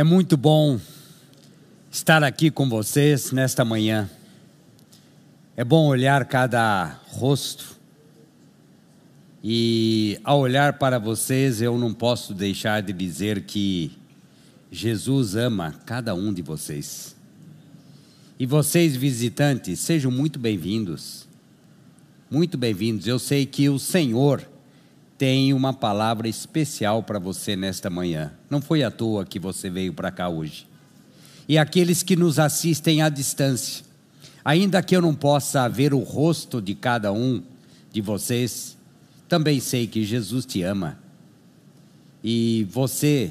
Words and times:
É 0.00 0.02
muito 0.02 0.34
bom 0.34 0.80
estar 1.90 2.24
aqui 2.24 2.50
com 2.50 2.70
vocês 2.70 3.32
nesta 3.32 3.66
manhã. 3.66 4.08
É 5.54 5.62
bom 5.62 5.88
olhar 5.88 6.24
cada 6.24 6.98
rosto. 7.08 7.76
E 9.44 10.18
ao 10.24 10.40
olhar 10.40 10.78
para 10.78 10.98
vocês, 10.98 11.60
eu 11.60 11.76
não 11.76 11.92
posso 11.92 12.32
deixar 12.32 12.80
de 12.80 12.94
dizer 12.94 13.42
que 13.42 13.92
Jesus 14.72 15.36
ama 15.36 15.74
cada 15.84 16.14
um 16.14 16.32
de 16.32 16.40
vocês. 16.40 17.14
E 18.38 18.46
vocês, 18.46 18.96
visitantes, 18.96 19.80
sejam 19.80 20.10
muito 20.10 20.38
bem-vindos. 20.38 21.28
Muito 22.30 22.56
bem-vindos. 22.56 23.06
Eu 23.06 23.18
sei 23.18 23.44
que 23.44 23.68
o 23.68 23.78
Senhor 23.78 24.48
tem 25.20 25.52
uma 25.52 25.74
palavra 25.74 26.28
especial 26.28 27.02
para 27.02 27.18
você 27.18 27.54
nesta 27.54 27.90
manhã. 27.90 28.32
Não 28.48 28.58
foi 28.58 28.82
à 28.82 28.90
toa 28.90 29.22
que 29.22 29.38
você 29.38 29.68
veio 29.68 29.92
para 29.92 30.10
cá 30.10 30.30
hoje. 30.30 30.66
E 31.46 31.58
aqueles 31.58 32.02
que 32.02 32.16
nos 32.16 32.38
assistem 32.38 33.02
à 33.02 33.10
distância, 33.10 33.84
ainda 34.42 34.82
que 34.82 34.96
eu 34.96 35.02
não 35.02 35.14
possa 35.14 35.68
ver 35.68 35.92
o 35.92 35.98
rosto 35.98 36.58
de 36.62 36.74
cada 36.74 37.12
um 37.12 37.42
de 37.92 38.00
vocês, 38.00 38.78
também 39.28 39.60
sei 39.60 39.86
que 39.86 40.04
Jesus 40.04 40.46
te 40.46 40.62
ama. 40.62 40.98
E 42.24 42.66
você 42.70 43.30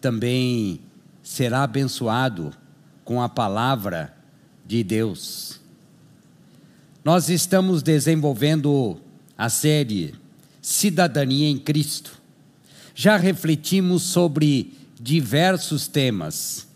também 0.00 0.80
será 1.22 1.62
abençoado 1.62 2.52
com 3.04 3.22
a 3.22 3.28
palavra 3.28 4.12
de 4.66 4.82
Deus. 4.82 5.60
Nós 7.04 7.28
estamos 7.28 7.80
desenvolvendo 7.80 8.98
a 9.38 9.48
série 9.48 10.20
cidadania 10.62 11.48
em 11.48 11.58
Cristo. 11.58 12.22
Já 12.94 13.16
refletimos 13.16 14.02
sobre 14.04 14.72
diversos 14.98 15.88
temas. 15.88 16.68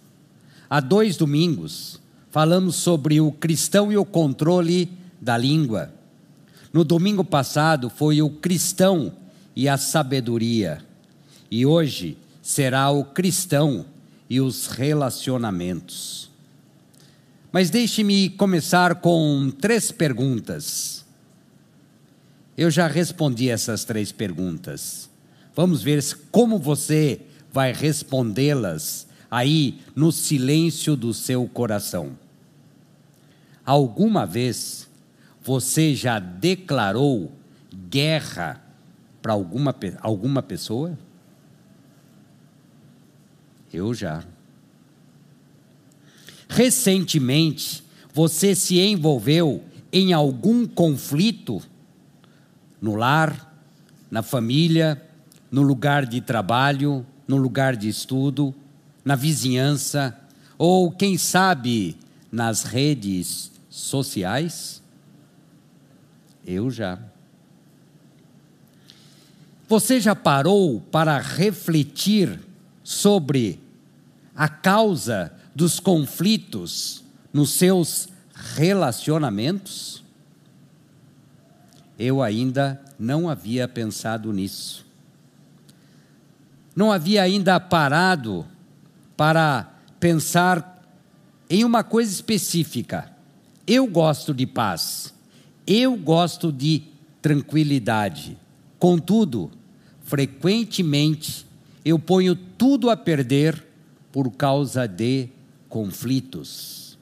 Há 0.68 0.80
dois 0.80 1.16
domingos, 1.16 2.00
falamos 2.30 2.74
sobre 2.74 3.20
o 3.20 3.30
cristão 3.30 3.92
e 3.92 3.96
o 3.96 4.04
controle 4.04 4.90
da 5.20 5.38
língua. 5.38 5.94
No 6.72 6.84
domingo 6.84 7.24
passado 7.24 7.88
foi 7.88 8.20
o 8.20 8.28
cristão 8.28 9.12
e 9.54 9.68
a 9.68 9.78
sabedoria. 9.78 10.84
E 11.50 11.64
hoje 11.64 12.18
será 12.42 12.90
o 12.90 13.04
cristão 13.04 13.86
e 14.28 14.40
os 14.40 14.66
relacionamentos. 14.66 16.28
Mas 17.52 17.70
deixe-me 17.70 18.28
começar 18.30 18.96
com 18.96 19.50
três 19.50 19.90
perguntas. 19.90 20.95
Eu 22.56 22.70
já 22.70 22.86
respondi 22.86 23.50
essas 23.50 23.84
três 23.84 24.10
perguntas. 24.10 25.10
Vamos 25.54 25.82
ver 25.82 26.02
como 26.30 26.58
você 26.58 27.20
vai 27.52 27.72
respondê-las 27.72 29.06
aí 29.30 29.80
no 29.94 30.10
silêncio 30.10 30.96
do 30.96 31.12
seu 31.12 31.46
coração. 31.46 32.16
Alguma 33.64 34.24
vez 34.24 34.88
você 35.42 35.94
já 35.94 36.18
declarou 36.18 37.32
guerra 37.90 38.62
para 39.20 39.32
alguma, 39.32 39.74
alguma 40.00 40.42
pessoa? 40.42 40.98
Eu 43.72 43.92
já. 43.92 44.24
Recentemente, 46.48 47.84
você 48.14 48.54
se 48.54 48.78
envolveu 48.78 49.62
em 49.92 50.12
algum 50.12 50.66
conflito? 50.66 51.60
No 52.86 52.94
lar, 52.94 53.52
na 54.08 54.22
família, 54.22 55.02
no 55.50 55.62
lugar 55.62 56.06
de 56.06 56.20
trabalho, 56.20 57.04
no 57.26 57.36
lugar 57.36 57.74
de 57.74 57.88
estudo, 57.88 58.54
na 59.04 59.16
vizinhança, 59.16 60.16
ou 60.56 60.92
quem 60.92 61.18
sabe 61.18 61.96
nas 62.30 62.62
redes 62.62 63.50
sociais? 63.68 64.80
Eu 66.46 66.70
já. 66.70 66.98
Você 69.68 69.98
já 69.98 70.14
parou 70.14 70.80
para 70.80 71.18
refletir 71.18 72.38
sobre 72.84 73.60
a 74.32 74.48
causa 74.48 75.32
dos 75.52 75.80
conflitos 75.80 77.02
nos 77.32 77.50
seus 77.50 78.08
relacionamentos? 78.54 80.05
Eu 81.98 82.22
ainda 82.22 82.80
não 82.98 83.28
havia 83.28 83.66
pensado 83.66 84.32
nisso. 84.32 84.84
Não 86.74 86.92
havia 86.92 87.22
ainda 87.22 87.58
parado 87.58 88.46
para 89.16 89.70
pensar 89.98 90.82
em 91.48 91.64
uma 91.64 91.82
coisa 91.82 92.12
específica. 92.12 93.10
Eu 93.66 93.86
gosto 93.86 94.34
de 94.34 94.46
paz, 94.46 95.12
eu 95.66 95.96
gosto 95.96 96.52
de 96.52 96.82
tranquilidade. 97.22 98.38
Contudo, 98.78 99.50
frequentemente 100.04 101.46
eu 101.84 101.98
ponho 101.98 102.36
tudo 102.36 102.90
a 102.90 102.96
perder 102.96 103.64
por 104.12 104.30
causa 104.32 104.86
de 104.86 105.28
conflitos. 105.68 106.98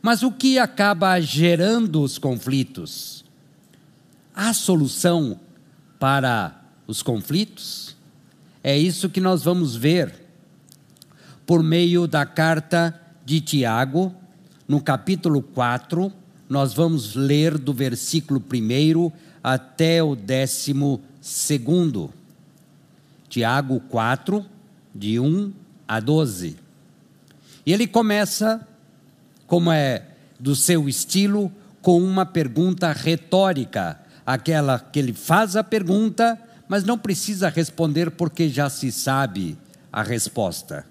Mas 0.00 0.22
o 0.22 0.32
que 0.32 0.58
acaba 0.58 1.20
gerando 1.20 2.02
os 2.02 2.18
conflitos? 2.18 3.24
Há 4.34 4.54
solução 4.54 5.38
para 5.98 6.58
os 6.86 7.02
conflitos? 7.02 7.94
É 8.64 8.76
isso 8.76 9.10
que 9.10 9.20
nós 9.20 9.42
vamos 9.42 9.76
ver 9.76 10.22
por 11.46 11.62
meio 11.62 12.06
da 12.06 12.24
carta 12.24 12.98
de 13.24 13.40
Tiago, 13.40 14.14
no 14.66 14.80
capítulo 14.80 15.42
4, 15.42 16.10
nós 16.48 16.72
vamos 16.72 17.14
ler 17.14 17.58
do 17.58 17.74
versículo 17.74 18.42
1 18.42 19.12
até 19.42 20.02
o 20.02 20.16
décimo 20.16 21.02
segundo. 21.20 22.10
Tiago 23.28 23.80
4, 23.80 24.44
de 24.94 25.18
1 25.18 25.52
a 25.86 26.00
12. 26.00 26.56
E 27.66 27.72
ele 27.72 27.86
começa, 27.86 28.66
como 29.46 29.70
é 29.70 30.06
do 30.38 30.54
seu 30.56 30.88
estilo, 30.88 31.52
com 31.80 32.02
uma 32.02 32.24
pergunta 32.24 32.92
retórica 32.92 34.01
aquela 34.26 34.78
que 34.78 34.98
ele 34.98 35.12
faz 35.12 35.56
a 35.56 35.64
pergunta, 35.64 36.38
mas 36.68 36.84
não 36.84 36.98
precisa 36.98 37.48
responder 37.48 38.10
porque 38.10 38.48
já 38.48 38.70
se 38.70 38.90
sabe 38.90 39.58
a 39.92 40.02
resposta. 40.02 40.86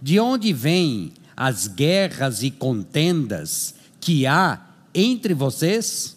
De 0.00 0.20
onde 0.20 0.52
vêm 0.52 1.12
as 1.36 1.66
guerras 1.66 2.42
e 2.42 2.50
contendas 2.50 3.74
que 4.00 4.26
há 4.26 4.60
entre 4.94 5.34
vocês? 5.34 6.16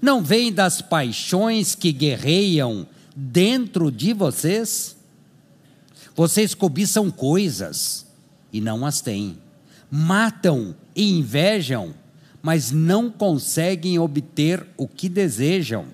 Não 0.00 0.22
vêm 0.22 0.52
das 0.52 0.82
paixões 0.82 1.74
que 1.74 1.92
guerreiam 1.92 2.86
dentro 3.14 3.90
de 3.90 4.12
vocês? 4.12 4.96
Vocês 6.14 6.54
cobiçam 6.54 7.10
coisas 7.10 8.06
e 8.52 8.60
não 8.60 8.84
as 8.84 9.00
têm, 9.00 9.38
matam 9.90 10.74
e 10.94 11.18
invejam 11.18 11.94
mas 12.42 12.72
não 12.72 13.10
conseguem 13.10 13.98
obter 13.98 14.66
o 14.76 14.88
que 14.88 15.08
desejam. 15.08 15.86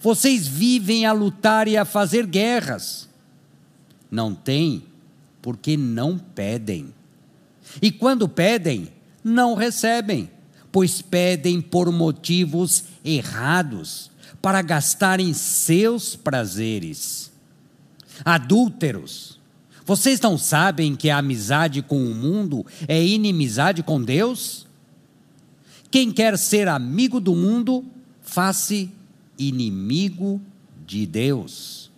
Vocês 0.00 0.46
vivem 0.46 1.06
a 1.06 1.12
lutar 1.12 1.66
e 1.66 1.76
a 1.76 1.84
fazer 1.84 2.26
guerras. 2.26 3.08
Não 4.10 4.34
têm, 4.34 4.84
porque 5.40 5.76
não 5.76 6.18
pedem. 6.18 6.92
E 7.80 7.90
quando 7.90 8.28
pedem, 8.28 8.88
não 9.24 9.54
recebem, 9.54 10.30
pois 10.70 11.00
pedem 11.00 11.60
por 11.60 11.90
motivos 11.90 12.84
errados, 13.04 14.10
para 14.40 14.60
gastarem 14.60 15.32
seus 15.32 16.16
prazeres. 16.16 17.30
Adúlteros, 18.24 19.40
vocês 19.84 20.20
não 20.20 20.36
sabem 20.36 20.94
que 20.94 21.10
a 21.10 21.18
amizade 21.18 21.82
com 21.82 22.04
o 22.04 22.14
mundo 22.14 22.64
é 22.86 23.02
inimizade 23.02 23.82
com 23.82 24.02
Deus? 24.02 24.66
Quem 25.92 26.10
quer 26.10 26.38
ser 26.38 26.68
amigo 26.68 27.20
do 27.20 27.36
mundo, 27.36 27.84
faça 28.22 28.88
inimigo 29.38 30.40
de 30.86 31.04
Deus. 31.04 31.90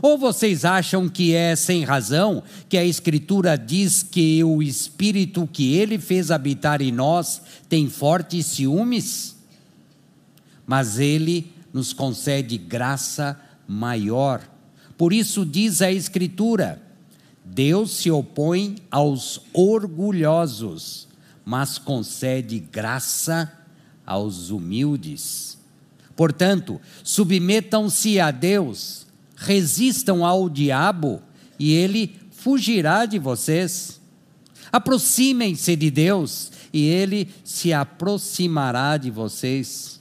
Ou 0.00 0.16
vocês 0.16 0.64
acham 0.64 1.08
que 1.08 1.34
é 1.34 1.56
sem 1.56 1.82
razão 1.82 2.44
que 2.68 2.78
a 2.78 2.84
Escritura 2.84 3.58
diz 3.58 4.04
que 4.04 4.44
o 4.44 4.62
Espírito 4.62 5.48
que 5.52 5.74
ele 5.74 5.98
fez 5.98 6.30
habitar 6.30 6.80
em 6.80 6.92
nós 6.92 7.42
tem 7.68 7.90
fortes 7.90 8.46
ciúmes? 8.46 9.34
Mas 10.64 11.00
ele 11.00 11.52
nos 11.72 11.92
concede 11.92 12.56
graça 12.56 13.36
maior. 13.66 14.48
Por 14.96 15.12
isso 15.12 15.44
diz 15.44 15.82
a 15.82 15.90
Escritura: 15.90 16.80
Deus 17.44 17.96
se 17.96 18.12
opõe 18.12 18.76
aos 18.92 19.40
orgulhosos 19.52 21.08
mas 21.44 21.78
concede 21.78 22.58
graça 22.58 23.52
aos 24.06 24.50
humildes. 24.50 25.58
Portanto, 26.16 26.80
submetam-se 27.02 28.20
a 28.20 28.30
Deus, 28.30 29.06
resistam 29.36 30.24
ao 30.24 30.48
diabo 30.48 31.22
e 31.58 31.72
ele 31.72 32.16
fugirá 32.30 33.06
de 33.06 33.18
vocês. 33.18 34.00
Aproximem-se 34.70 35.76
de 35.76 35.90
Deus 35.90 36.52
e 36.72 36.82
ele 36.82 37.28
se 37.44 37.72
aproximará 37.72 38.96
de 38.96 39.10
vocês. 39.10 40.00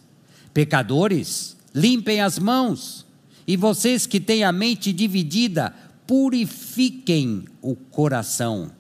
Pecadores, 0.54 1.56
limpem 1.74 2.22
as 2.22 2.38
mãos. 2.38 3.06
E 3.46 3.58
vocês 3.58 4.06
que 4.06 4.20
têm 4.20 4.44
a 4.44 4.52
mente 4.52 4.94
dividida, 4.94 5.74
purifiquem 6.08 7.46
o 7.62 7.76
coração. 7.76 8.72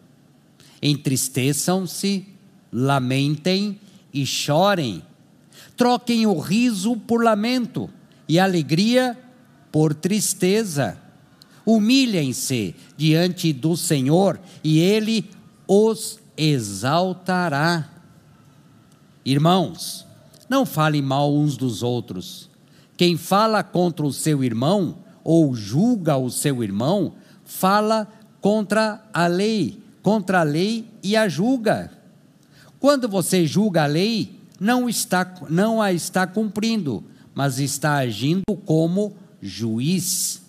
Entristeçam-se, 0.82 2.26
lamentem 2.74 3.80
e 4.12 4.26
chorem. 4.26 5.04
Troquem 5.78 6.26
o 6.26 6.40
riso 6.40 6.98
por 6.98 7.24
lamento 7.24 7.90
e 8.28 8.40
alegria 8.40 9.18
por 9.72 9.94
tristeza. 9.94 10.98
Humilhem-se 11.66 12.76
diante 12.98 13.54
do 13.54 13.78
Senhor 13.78 14.40
e 14.64 14.80
Ele 14.80 15.30
os 15.68 16.20
exaltará. 16.36 17.90
Irmãos, 19.24 20.06
não 20.50 20.66
falem 20.66 21.02
mal 21.02 21.34
uns 21.34 21.56
dos 21.56 21.82
outros. 21.82 22.50
Quem 22.98 23.18
fala 23.18 23.64
contra 23.64 24.06
o 24.06 24.12
seu 24.12 24.44
irmão 24.44 24.98
ou 25.24 25.56
julga 25.56 26.18
o 26.18 26.30
seu 26.30 26.62
irmão, 26.64 27.14
fala 27.46 28.08
contra 28.42 29.02
a 29.14 29.26
lei, 29.26 29.82
contra 30.02 30.42
a 30.42 30.44
lei 30.44 30.86
e 31.02 31.16
a 31.16 31.30
julga. 31.30 32.03
Quando 32.84 33.08
você 33.08 33.48
julga 33.48 33.84
a 33.84 33.86
lei, 33.86 34.38
não 34.60 34.90
está 34.90 35.36
não 35.50 35.82
a 35.82 35.94
está 35.94 36.28
cumprindo, 36.28 37.02
mas 37.34 37.58
está 37.58 37.94
agindo 37.94 38.44
como 38.66 39.16
juiz. 39.42 40.42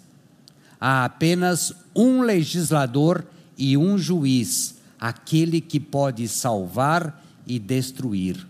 Há 0.80 1.04
apenas 1.04 1.72
um 1.94 2.22
legislador 2.22 3.24
e 3.56 3.76
um 3.76 3.96
juiz, 3.96 4.78
aquele 4.98 5.60
que 5.60 5.78
pode 5.78 6.26
salvar 6.26 7.24
e 7.46 7.56
destruir. 7.60 8.44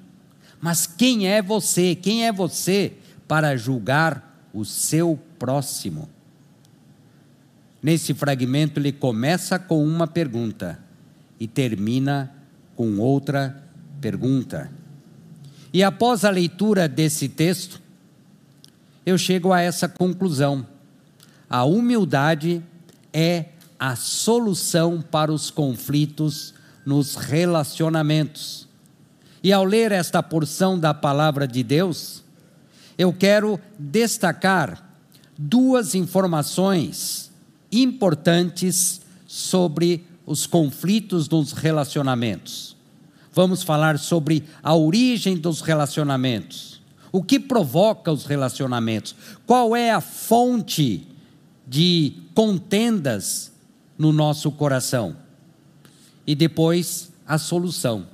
Mas 0.63 0.87
quem 0.87 1.29
é 1.29 1.43
você? 1.43 1.95
Quem 1.95 2.27
é 2.27 2.33
você 2.33 2.95
para 3.29 3.55
julgar 3.55 4.49
o 4.55 4.65
seu 4.65 5.21
próximo? 5.39 6.09
Nesse 7.83 8.15
fragmento, 8.15 8.81
ele 8.81 8.93
começa 8.93 9.59
com 9.59 9.85
uma 9.85 10.07
pergunta 10.07 10.83
e 11.39 11.47
termina 11.47 12.33
com 12.75 12.99
outra 12.99 13.49
pergunta. 13.49 13.64
E 15.73 15.83
após 15.83 16.25
a 16.25 16.31
leitura 16.31 16.89
desse 16.89 17.29
texto, 17.29 17.81
eu 19.05 19.19
chego 19.19 19.53
a 19.53 19.61
essa 19.61 19.89
conclusão: 19.89 20.67
a 21.49 21.65
humildade 21.65 22.62
é 23.12 23.47
a 23.79 23.97
solução 23.97 25.03
para 25.03 25.33
os 25.33 25.51
conflitos 25.51 26.55
nos 26.87 27.17
relacionamentos. 27.17 28.69
E 29.43 29.53
ao 29.53 29.65
ler 29.65 29.93
esta 29.93 30.23
porção 30.23 30.79
da 30.79 30.95
palavra 30.95 31.47
de 31.47 31.62
Deus, 31.62 32.23
eu 32.97 33.12
quero 33.12 33.61
destacar 33.79 34.83
duas 35.37 35.95
informações 35.95 37.31
importantes 37.71 39.01
sobre 39.27 40.06
os 40.25 40.47
conflitos 40.47 41.29
nos 41.29 41.53
relacionamentos. 41.53 42.74
Vamos 43.35 43.65
falar 43.65 43.99
sobre 43.99 44.45
a 44.63 44.77
origem 44.77 45.37
dos 45.37 45.61
relacionamentos. 45.61 46.81
O 47.11 47.23
que 47.23 47.41
provoca 47.41 48.13
os 48.13 48.25
relacionamentos? 48.25 49.15
Qual 49.45 49.75
é 49.75 49.91
a 49.91 50.01
fonte 50.01 51.07
de 51.67 52.13
contendas 52.33 53.51
no 53.99 54.13
nosso 54.13 54.53
coração? 54.53 55.17
E 56.25 56.35
depois 56.35 57.11
a 57.27 57.37
solução. 57.37 58.07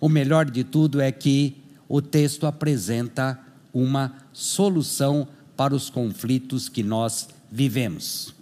O 0.00 0.08
melhor 0.08 0.50
de 0.50 0.64
tudo 0.64 1.00
é 1.00 1.12
que 1.12 1.56
o 1.88 2.02
texto 2.02 2.44
apresenta 2.44 3.38
uma 3.72 4.14
solução 4.32 5.28
para 5.56 5.74
os 5.74 5.88
conflitos 5.88 6.68
que 6.68 6.82
nós 6.82 7.28
vivemos. 7.50 8.34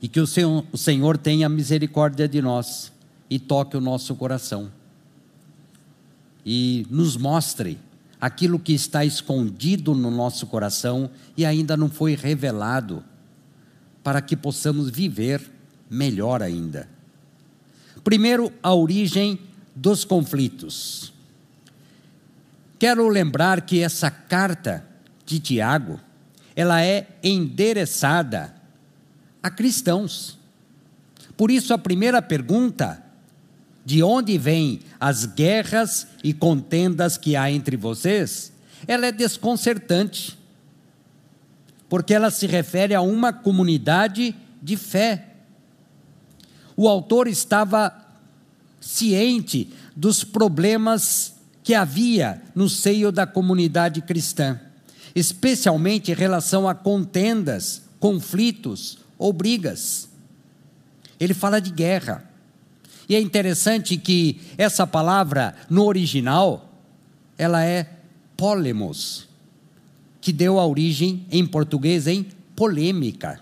E 0.00 0.08
que 0.08 0.20
o 0.20 0.26
Senhor, 0.26 0.64
o 0.72 0.78
Senhor 0.78 1.18
tenha 1.18 1.48
misericórdia 1.48 2.26
de 2.26 2.40
nós 2.40 2.92
e 3.28 3.38
toque 3.38 3.76
o 3.76 3.80
nosso 3.80 4.14
coração. 4.14 4.70
E 6.46 6.86
nos 6.88 7.16
mostre 7.16 7.76
aquilo 8.20 8.58
que 8.58 8.72
está 8.72 9.04
escondido 9.04 9.94
no 9.94 10.10
nosso 10.10 10.46
coração 10.46 11.10
e 11.36 11.44
ainda 11.44 11.76
não 11.76 11.90
foi 11.90 12.14
revelado, 12.14 13.04
para 14.02 14.22
que 14.22 14.36
possamos 14.36 14.88
viver 14.88 15.42
melhor 15.90 16.40
ainda. 16.42 16.88
Primeiro, 18.04 18.52
a 18.62 18.72
origem 18.72 19.40
dos 19.74 20.04
conflitos. 20.04 21.12
Quero 22.78 23.08
lembrar 23.08 23.62
que 23.62 23.80
essa 23.80 24.10
carta 24.10 24.86
de 25.24 25.40
Tiago, 25.40 25.98
ela 26.54 26.82
é 26.82 27.08
endereçada 27.22 28.54
a 29.42 29.50
cristãos. 29.50 30.38
Por 31.36 31.50
isso 31.50 31.74
a 31.74 31.78
primeira 31.78 32.22
pergunta, 32.22 33.02
de 33.86 34.02
onde 34.02 34.36
vêm 34.36 34.80
as 34.98 35.24
guerras 35.24 36.08
e 36.24 36.34
contendas 36.34 37.16
que 37.16 37.36
há 37.36 37.48
entre 37.52 37.76
vocês, 37.76 38.52
ela 38.84 39.06
é 39.06 39.12
desconcertante. 39.12 40.36
Porque 41.88 42.12
ela 42.12 42.32
se 42.32 42.48
refere 42.48 42.96
a 42.96 43.00
uma 43.00 43.32
comunidade 43.32 44.34
de 44.60 44.76
fé. 44.76 45.28
O 46.76 46.88
autor 46.88 47.28
estava 47.28 47.96
ciente 48.80 49.72
dos 49.94 50.24
problemas 50.24 51.34
que 51.62 51.72
havia 51.72 52.42
no 52.56 52.68
seio 52.68 53.12
da 53.12 53.24
comunidade 53.24 54.02
cristã, 54.02 54.60
especialmente 55.14 56.10
em 56.10 56.14
relação 56.14 56.68
a 56.68 56.74
contendas, 56.74 57.82
conflitos 58.00 58.98
ou 59.16 59.32
brigas. 59.32 60.08
Ele 61.20 61.34
fala 61.34 61.60
de 61.60 61.70
guerra. 61.70 62.35
E 63.08 63.14
é 63.14 63.20
interessante 63.20 63.96
que 63.96 64.40
essa 64.58 64.86
palavra 64.86 65.54
no 65.70 65.84
original 65.84 66.72
ela 67.38 67.64
é 67.64 67.88
polemos, 68.36 69.28
que 70.20 70.32
deu 70.32 70.58
a 70.58 70.66
origem 70.66 71.26
em 71.30 71.46
português 71.46 72.06
em 72.06 72.26
polêmica. 72.54 73.40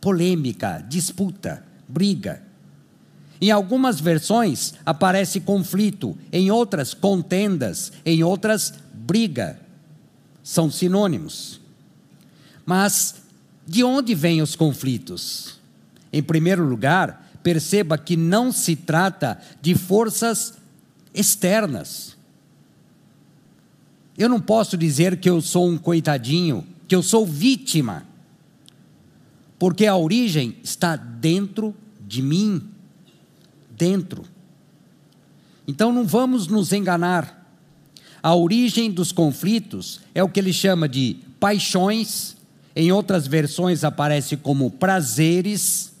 Polêmica, 0.00 0.84
disputa, 0.88 1.64
briga. 1.88 2.42
Em 3.40 3.50
algumas 3.50 4.00
versões 4.00 4.74
aparece 4.84 5.40
conflito, 5.40 6.16
em 6.32 6.50
outras, 6.50 6.94
contendas, 6.94 7.92
em 8.04 8.22
outras, 8.22 8.74
briga. 8.92 9.58
São 10.42 10.70
sinônimos. 10.70 11.60
Mas 12.66 13.22
de 13.66 13.82
onde 13.82 14.14
vêm 14.14 14.42
os 14.42 14.54
conflitos? 14.54 15.60
Em 16.12 16.22
primeiro 16.22 16.64
lugar, 16.64 17.31
perceba 17.42 17.98
que 17.98 18.16
não 18.16 18.52
se 18.52 18.76
trata 18.76 19.40
de 19.60 19.74
forças 19.74 20.54
externas. 21.14 22.16
Eu 24.16 24.28
não 24.28 24.40
posso 24.40 24.76
dizer 24.76 25.18
que 25.18 25.28
eu 25.28 25.40
sou 25.40 25.68
um 25.68 25.78
coitadinho, 25.78 26.66
que 26.86 26.94
eu 26.94 27.02
sou 27.02 27.26
vítima, 27.26 28.06
porque 29.58 29.86
a 29.86 29.96
origem 29.96 30.56
está 30.62 30.96
dentro 30.96 31.74
de 32.00 32.20
mim 32.20 32.62
dentro. 33.70 34.24
Então 35.66 35.92
não 35.92 36.04
vamos 36.04 36.46
nos 36.46 36.72
enganar. 36.72 37.40
A 38.22 38.34
origem 38.34 38.90
dos 38.90 39.10
conflitos 39.10 40.00
é 40.14 40.22
o 40.22 40.28
que 40.28 40.38
ele 40.38 40.52
chama 40.52 40.88
de 40.88 41.16
paixões, 41.40 42.36
em 42.74 42.92
outras 42.92 43.26
versões 43.26 43.82
aparece 43.82 44.36
como 44.36 44.70
prazeres, 44.70 45.92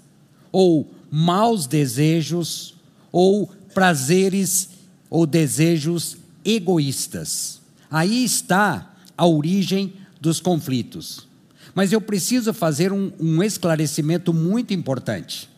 ou 0.52 0.88
maus 1.14 1.66
desejos, 1.66 2.74
ou 3.12 3.46
prazeres 3.74 4.70
ou 5.10 5.26
desejos 5.26 6.16
egoístas. 6.42 7.60
Aí 7.90 8.24
está 8.24 8.94
a 9.16 9.26
origem 9.26 9.92
dos 10.18 10.40
conflitos. 10.40 11.28
Mas 11.74 11.92
eu 11.92 12.00
preciso 12.00 12.54
fazer 12.54 12.92
um, 12.92 13.12
um 13.20 13.42
esclarecimento 13.42 14.32
muito 14.32 14.72
importante. 14.72 15.50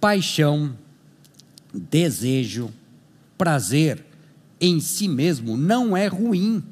Paixão, 0.00 0.76
desejo, 1.72 2.72
prazer 3.38 4.04
em 4.60 4.80
si 4.80 5.06
mesmo 5.06 5.56
não 5.56 5.96
é 5.96 6.06
ruim, 6.06 6.62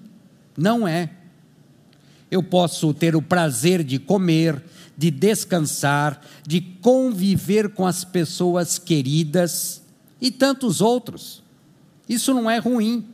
não 0.56 0.86
é. 0.86 1.10
Eu 2.30 2.42
posso 2.42 2.92
ter 2.94 3.14
o 3.14 3.22
prazer 3.22 3.84
de 3.84 3.98
comer, 3.98 4.62
de 4.96 5.10
descansar, 5.10 6.20
de 6.46 6.60
conviver 6.60 7.70
com 7.70 7.86
as 7.86 8.04
pessoas 8.04 8.78
queridas 8.78 9.82
e 10.20 10.30
tantos 10.30 10.80
outros. 10.80 11.42
Isso 12.08 12.34
não 12.34 12.50
é 12.50 12.58
ruim. 12.58 13.06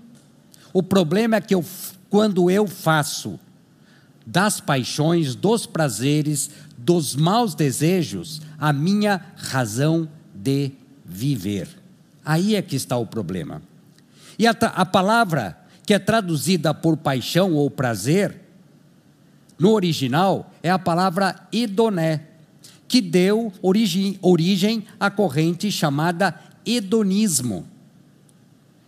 O 0.73 0.83
problema 0.83 1.37
é 1.37 1.41
que 1.41 1.55
eu, 1.55 1.65
quando 2.11 2.51
eu 2.51 2.67
faço 2.67 3.39
das 4.27 4.61
paixões, 4.61 5.35
dos 5.35 5.65
prazeres, 5.65 6.51
dos 6.77 7.17
maus 7.17 7.55
desejos 7.55 8.43
a 8.59 8.73
minha 8.73 9.25
razão 9.37 10.09
de 10.35 10.73
viver. 11.05 11.69
Aí 12.25 12.55
é 12.55 12.61
que 12.61 12.77
está 12.77 12.97
o 12.97 13.07
problema. 13.07 13.63
E 14.39 14.47
a, 14.47 14.51
a 14.51 14.85
palavra 14.85 15.59
que 15.87 15.95
é 15.95 15.99
traduzida 15.99 16.75
por 16.75 16.99
paixão 16.99 17.55
ou 17.55 17.71
prazer, 17.71 18.48
no 19.59 19.73
original, 19.73 20.53
é 20.63 20.71
a 20.71 20.79
palavra 20.79 21.35
idoné, 21.51 22.23
que 22.87 23.01
deu 23.01 23.53
origem, 23.61 24.19
origem 24.23 24.85
à 25.01 25.11
corrente 25.11 25.71
chamada 25.71 26.39
hedonismo. 26.65 27.67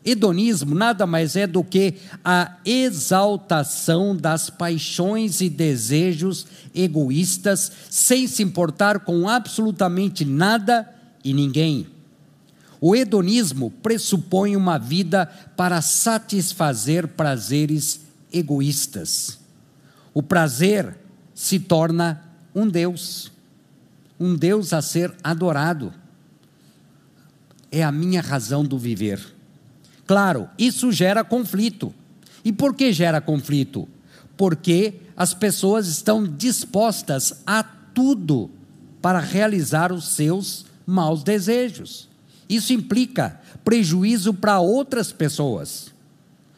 Hedonismo 0.02 0.74
nada 0.74 1.06
mais 1.06 1.36
é 1.36 1.46
do 1.46 1.62
que 1.62 1.94
a 2.24 2.56
exaltação 2.64 4.16
das 4.16 4.48
paixões 4.48 5.40
e 5.42 5.50
desejos 5.50 6.46
egoístas, 6.74 7.70
sem 7.90 8.26
se 8.26 8.42
importar 8.42 9.00
com 9.00 9.28
absolutamente 9.28 10.24
nada 10.24 10.88
e 11.22 11.34
ninguém. 11.34 11.86
O 12.80 12.96
hedonismo 12.96 13.70
pressupõe 13.82 14.56
uma 14.56 14.78
vida 14.78 15.26
para 15.54 15.82
satisfazer 15.82 17.08
prazeres 17.08 18.00
egoístas. 18.32 19.39
O 20.12 20.22
prazer 20.22 20.96
se 21.34 21.58
torna 21.58 22.22
um 22.54 22.68
Deus, 22.68 23.30
um 24.18 24.34
Deus 24.34 24.72
a 24.72 24.82
ser 24.82 25.14
adorado. 25.22 25.92
É 27.70 27.82
a 27.82 27.92
minha 27.92 28.20
razão 28.20 28.64
do 28.64 28.78
viver. 28.78 29.20
Claro, 30.06 30.48
isso 30.58 30.90
gera 30.90 31.22
conflito. 31.22 31.94
E 32.44 32.52
por 32.52 32.74
que 32.74 32.92
gera 32.92 33.20
conflito? 33.20 33.88
Porque 34.36 34.94
as 35.16 35.32
pessoas 35.32 35.86
estão 35.86 36.26
dispostas 36.26 37.42
a 37.46 37.62
tudo 37.62 38.50
para 39.00 39.20
realizar 39.20 39.92
os 39.92 40.08
seus 40.08 40.66
maus 40.86 41.22
desejos. 41.22 42.08
Isso 42.48 42.72
implica 42.72 43.40
prejuízo 43.62 44.34
para 44.34 44.58
outras 44.58 45.12
pessoas. 45.12 45.92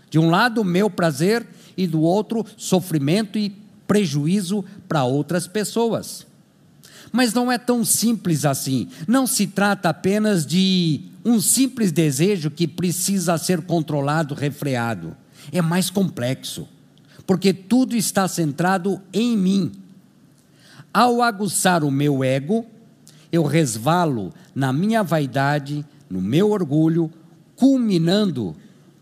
De 0.09 0.19
um 0.19 0.31
lado, 0.31 0.65
meu 0.65 0.89
prazer, 0.89 1.47
e 1.77 1.87
do 1.87 2.01
outro, 2.01 2.45
sofrimento 2.57 3.39
e 3.39 3.55
prejuízo 3.87 4.65
para 4.89 5.05
outras 5.05 5.47
pessoas. 5.47 6.27
Mas 7.13 7.35
não 7.35 7.53
é 7.53 7.59
tão 7.59 7.85
simples 7.85 8.45
assim. 8.45 8.89
Não 9.07 9.27
se 9.27 9.47
trata 9.47 9.91
apenas 9.91 10.47
de 10.47 11.03
um 11.25 11.41
simples 11.41 11.93
desejo 11.93 12.51
que 12.51 12.67
precisa 12.67 13.37
ser 13.37 13.63
controlado, 13.63 14.35
refreado. 14.35 15.17
É 15.53 15.61
mais 15.61 15.91
complexo, 15.91 16.67
porque 17.27 17.53
tudo 17.53 17.95
está 17.95 18.27
centrado 18.27 19.01
em 19.13 19.37
mim. 19.37 19.73
Ao 20.93 21.23
aguçar 21.23 21.85
o 21.85 21.91
meu 21.91 22.23
ego, 22.23 22.67
eu 23.31 23.45
resvalo 23.45 24.33
na 24.55 24.73
minha 24.73 25.03
vaidade, 25.03 25.85
no 26.09 26.21
meu 26.21 26.51
orgulho, 26.51 27.11
culminando 27.57 28.55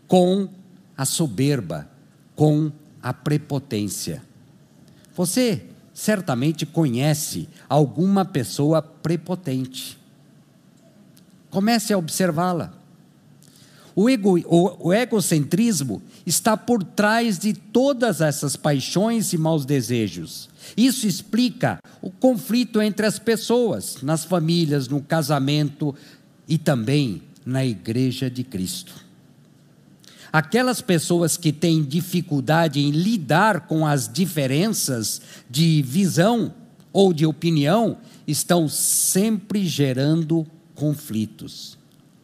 com 0.07 0.47
a 0.97 1.05
soberba, 1.05 1.89
com 2.41 2.71
a 3.03 3.13
prepotência. 3.13 4.23
Você 5.15 5.61
certamente 5.93 6.65
conhece 6.65 7.47
alguma 7.69 8.25
pessoa 8.25 8.81
prepotente. 8.81 9.95
Comece 11.51 11.93
a 11.93 11.99
observá-la. 11.99 12.73
O, 13.95 14.09
ego, 14.09 14.39
o, 14.47 14.87
o, 14.87 14.91
egocentrismo 14.91 16.01
está 16.25 16.57
por 16.57 16.83
trás 16.83 17.37
de 17.37 17.53
todas 17.53 18.21
essas 18.21 18.55
paixões 18.55 19.33
e 19.33 19.37
maus 19.37 19.63
desejos. 19.63 20.49
Isso 20.75 21.05
explica 21.05 21.77
o 22.01 22.09
conflito 22.09 22.81
entre 22.81 23.05
as 23.05 23.19
pessoas, 23.19 24.01
nas 24.01 24.25
famílias, 24.25 24.87
no 24.87 24.99
casamento 24.99 25.93
e 26.47 26.57
também 26.57 27.21
na 27.45 27.63
igreja 27.63 28.31
de 28.31 28.43
Cristo. 28.43 29.10
Aquelas 30.31 30.79
pessoas 30.79 31.35
que 31.35 31.51
têm 31.51 31.83
dificuldade 31.83 32.79
em 32.79 32.91
lidar 32.91 33.67
com 33.67 33.85
as 33.85 34.07
diferenças 34.07 35.21
de 35.49 35.81
visão 35.81 36.53
ou 36.93 37.11
de 37.11 37.25
opinião 37.25 37.97
estão 38.25 38.67
sempre 38.69 39.65
gerando 39.65 40.47
conflitos. 40.73 41.77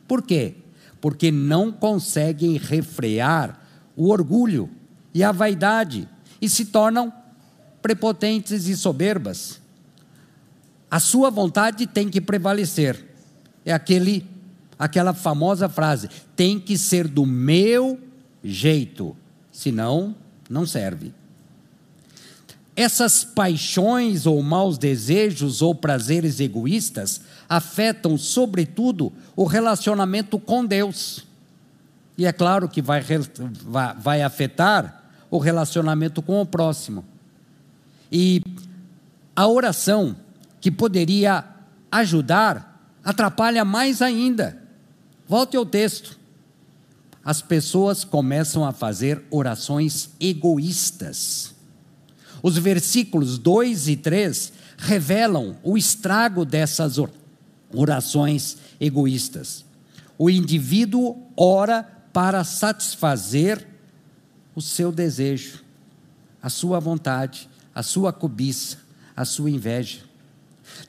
Por 0.07 0.21
quê? 0.21 0.55
Porque 1.01 1.31
não 1.31 1.71
conseguem 1.71 2.57
refrear 2.57 3.59
o 3.95 4.09
orgulho 4.09 4.69
e 5.13 5.21
a 5.23 5.31
vaidade 5.31 6.07
e 6.41 6.49
se 6.49 6.65
tornam 6.65 7.11
prepotentes 7.81 8.67
e 8.67 8.77
soberbas. 8.77 9.59
A 10.89 10.99
sua 10.99 11.29
vontade 11.29 11.85
tem 11.85 12.09
que 12.09 12.21
prevalecer. 12.21 13.05
É 13.65 13.73
aquele 13.73 14.25
aquela 14.77 15.13
famosa 15.13 15.67
frase: 15.67 16.09
tem 16.35 16.59
que 16.59 16.77
ser 16.77 17.07
do 17.07 17.25
meu 17.25 17.99
jeito, 18.43 19.15
senão 19.51 20.15
não 20.49 20.65
serve. 20.65 21.13
Essas 22.75 23.23
paixões 23.23 24.27
ou 24.27 24.41
maus 24.43 24.77
desejos 24.77 25.63
ou 25.63 25.73
prazeres 25.73 26.39
egoístas 26.39 27.21
afetam, 27.49 28.17
sobretudo, 28.19 29.11
o 29.35 29.45
relacionamento 29.45 30.37
com 30.37 30.63
Deus. 30.63 31.25
E 32.15 32.25
é 32.27 32.31
claro 32.31 32.69
que 32.69 32.79
vai, 32.79 33.03
vai, 33.97 34.21
afetar 34.21 35.03
o 35.29 35.39
relacionamento 35.39 36.21
com 36.21 36.39
o 36.39 36.45
próximo. 36.45 37.03
E 38.11 38.43
a 39.35 39.47
oração, 39.47 40.15
que 40.61 40.69
poderia 40.69 41.43
ajudar, 41.91 42.79
atrapalha 43.03 43.65
mais 43.65 44.03
ainda. 44.03 44.66
Volte 45.27 45.57
ao 45.57 45.65
texto. 45.65 46.17
As 47.23 47.41
pessoas 47.41 48.05
começam 48.05 48.65
a 48.65 48.71
fazer 48.71 49.21
orações 49.29 50.11
egoístas. 50.19 51.53
Os 52.41 52.57
versículos 52.57 53.37
2 53.37 53.89
e 53.89 53.97
3 53.97 54.53
revelam 54.77 55.57
o 55.61 55.77
estrago 55.77 56.45
dessas 56.45 56.95
orações 57.73 58.57
egoístas. 58.79 59.65
O 60.17 60.29
indivíduo 60.29 61.17
ora 61.35 61.83
para 62.13 62.43
satisfazer 62.45 63.67
o 64.55 64.61
seu 64.61 64.91
desejo, 64.91 65.63
a 66.41 66.49
sua 66.49 66.79
vontade, 66.79 67.49
a 67.75 67.83
sua 67.83 68.13
cobiça, 68.13 68.77
a 69.15 69.25
sua 69.25 69.51
inveja. 69.51 69.99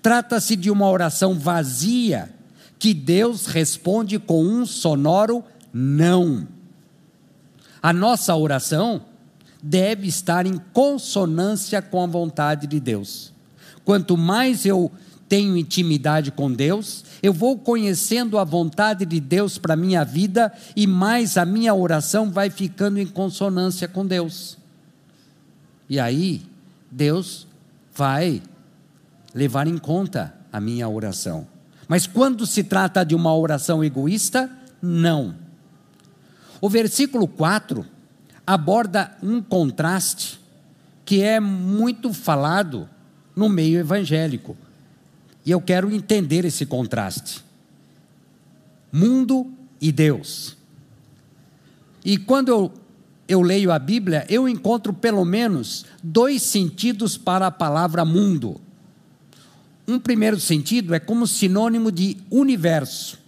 Trata-se 0.01 0.55
de 0.55 0.71
uma 0.71 0.89
oração 0.89 1.35
vazia 1.35 2.33
que 2.79 2.95
Deus 2.95 3.47
responde 3.47 4.19
com 4.19 4.45
um 4.45 4.65
sonoro 4.65 5.45
não. 5.73 6.47
A 7.83 7.93
nossa 7.93 8.35
oração 8.35 9.03
deve 9.63 10.07
estar 10.07 10.47
em 10.47 10.59
consonância 10.73 11.83
com 11.83 12.03
a 12.03 12.07
vontade 12.07 12.67
de 12.67 12.79
Deus. 12.79 13.33
Quanto 13.85 14.17
mais 14.17 14.65
eu 14.65 14.91
tenho 15.29 15.57
intimidade 15.57 16.31
com 16.31 16.51
Deus, 16.51 17.05
eu 17.23 17.33
vou 17.33 17.59
conhecendo 17.59 18.39
a 18.39 18.45
vontade 18.45 19.05
de 19.05 19.21
Deus 19.21 19.59
para 19.59 19.75
a 19.75 19.77
minha 19.77 20.05
vida 20.05 20.53
e 20.75 20.87
mais 20.87 21.37
a 21.37 21.45
minha 21.45 21.75
oração 21.75 22.31
vai 22.31 22.49
ficando 22.49 22.99
em 22.99 23.07
consonância 23.07 23.87
com 23.87 24.07
Deus. 24.07 24.57
E 25.89 26.01
aí, 26.01 26.43
Deus 26.91 27.47
vai 27.95 28.43
levar 29.35 29.67
em 29.67 29.77
conta 29.77 30.35
a 30.53 30.61
minha 30.61 30.89
oração. 30.89 31.47
Mas 31.89 32.07
quando 32.07 32.47
se 32.47 32.63
trata 32.63 33.03
de 33.03 33.15
uma 33.15 33.35
oração 33.35 33.83
egoísta, 33.83 34.51
não. 34.81 35.35
O 36.61 36.69
versículo 36.69 37.27
4 37.27 37.85
aborda 38.47 39.17
um 39.23 39.41
contraste 39.41 40.39
que 41.05 41.23
é 41.23 41.41
muito 41.41 42.13
falado 42.13 42.89
no 43.35 43.49
meio 43.49 43.79
evangélico. 43.79 44.57
E 45.47 45.51
eu 45.51 45.61
quero 45.61 45.91
entender 45.91 46.45
esse 46.45 46.67
contraste. 46.67 47.43
Mundo 48.93 49.51
e 49.81 49.91
Deus. 49.91 50.57
E 52.05 52.19
quando 52.19 52.49
eu, 52.49 52.73
eu 53.27 53.41
leio 53.41 53.73
a 53.73 53.79
Bíblia, 53.79 54.27
eu 54.29 54.49
encontro 54.49 54.93
pelo 54.93 55.25
menos 55.25 55.87
dois 56.03 56.43
sentidos 56.43 57.17
para 57.17 57.47
a 57.47 57.51
palavra 57.51 58.05
mundo. 58.05 58.61
Um 59.89 59.99
primeiro 59.99 60.39
sentido 60.39 60.95
é 60.95 61.01
como 61.01 61.27
sinônimo 61.27 61.91
de 61.91 62.19
universo. 62.31 63.19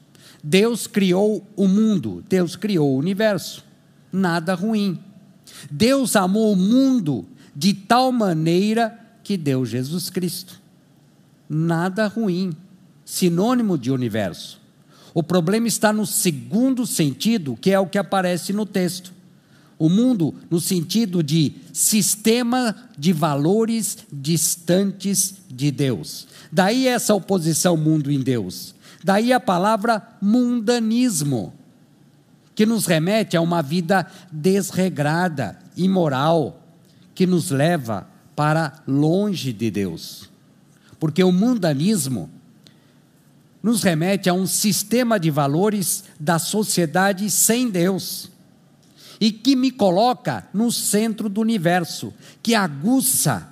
Deus 0.45 0.87
criou 0.87 1.43
o 1.57 1.67
mundo, 1.67 2.23
Deus 2.29 2.55
criou 2.55 2.93
o 2.93 2.99
universo. 2.99 3.65
Nada 4.13 4.55
ruim. 4.55 4.99
Deus 5.71 6.17
amou 6.17 6.53
o 6.53 6.57
mundo 6.57 7.27
de 7.57 7.73
tal 7.73 8.13
maneira 8.13 8.99
que 9.25 9.39
deu 9.39 9.65
Jesus 9.65 10.11
Cristo. 10.11 10.61
Nada 11.49 12.07
ruim. 12.07 12.53
Sinônimo 13.07 13.79
de 13.79 13.91
universo. 13.91 14.61
O 15.15 15.23
problema 15.23 15.67
está 15.67 15.93
no 15.93 16.05
segundo 16.05 16.87
sentido, 16.87 17.59
que 17.59 17.71
é 17.71 17.81
o 17.81 17.87
que 17.87 17.99
aparece 17.99 18.53
no 18.53 18.67
texto. 18.67 19.13
o 19.81 19.89
mundo 19.89 20.35
no 20.51 20.61
sentido 20.61 21.23
de 21.23 21.55
sistema 21.73 22.77
de 22.99 23.15
valores 23.15 23.97
distantes 24.13 25.37
de 25.49 25.71
Deus. 25.71 26.29
Daí 26.53 26.89
essa 26.89 27.15
oposição 27.15 27.77
mundo 27.77 28.11
em 28.11 28.21
Deus. 28.21 28.75
Daí 29.03 29.33
a 29.33 29.41
palavra 29.41 30.03
mundanismo, 30.21 31.55
que 32.55 32.67
nos 32.67 32.87
remete 32.87 33.37
a 33.37 33.41
uma 33.41 33.63
vida 33.63 34.07
desregrada, 34.31 35.59
imoral, 35.77 36.63
que 37.15 37.27
nos 37.27 37.51
leva 37.51 38.07
para 38.35 38.83
longe 38.87 39.53
de 39.53 39.71
Deus. 39.71 40.29
Porque 40.99 41.23
o 41.23 41.33
mundanismo 41.33 42.29
nos 43.63 43.83
remete 43.83 44.29
a 44.29 44.35
um 44.35 44.47
sistema 44.47 45.19
de 45.19 45.31
valores 45.31 46.05
da 46.19 46.39
sociedade 46.39 47.31
sem 47.31 47.71
Deus 47.71 48.31
e 49.21 49.31
que 49.31 49.55
me 49.55 49.71
coloca 49.71 50.49
no 50.53 50.73
centro 50.73 51.29
do 51.29 51.43
universo, 51.43 52.13
que 52.43 52.55
aguça 52.55 53.50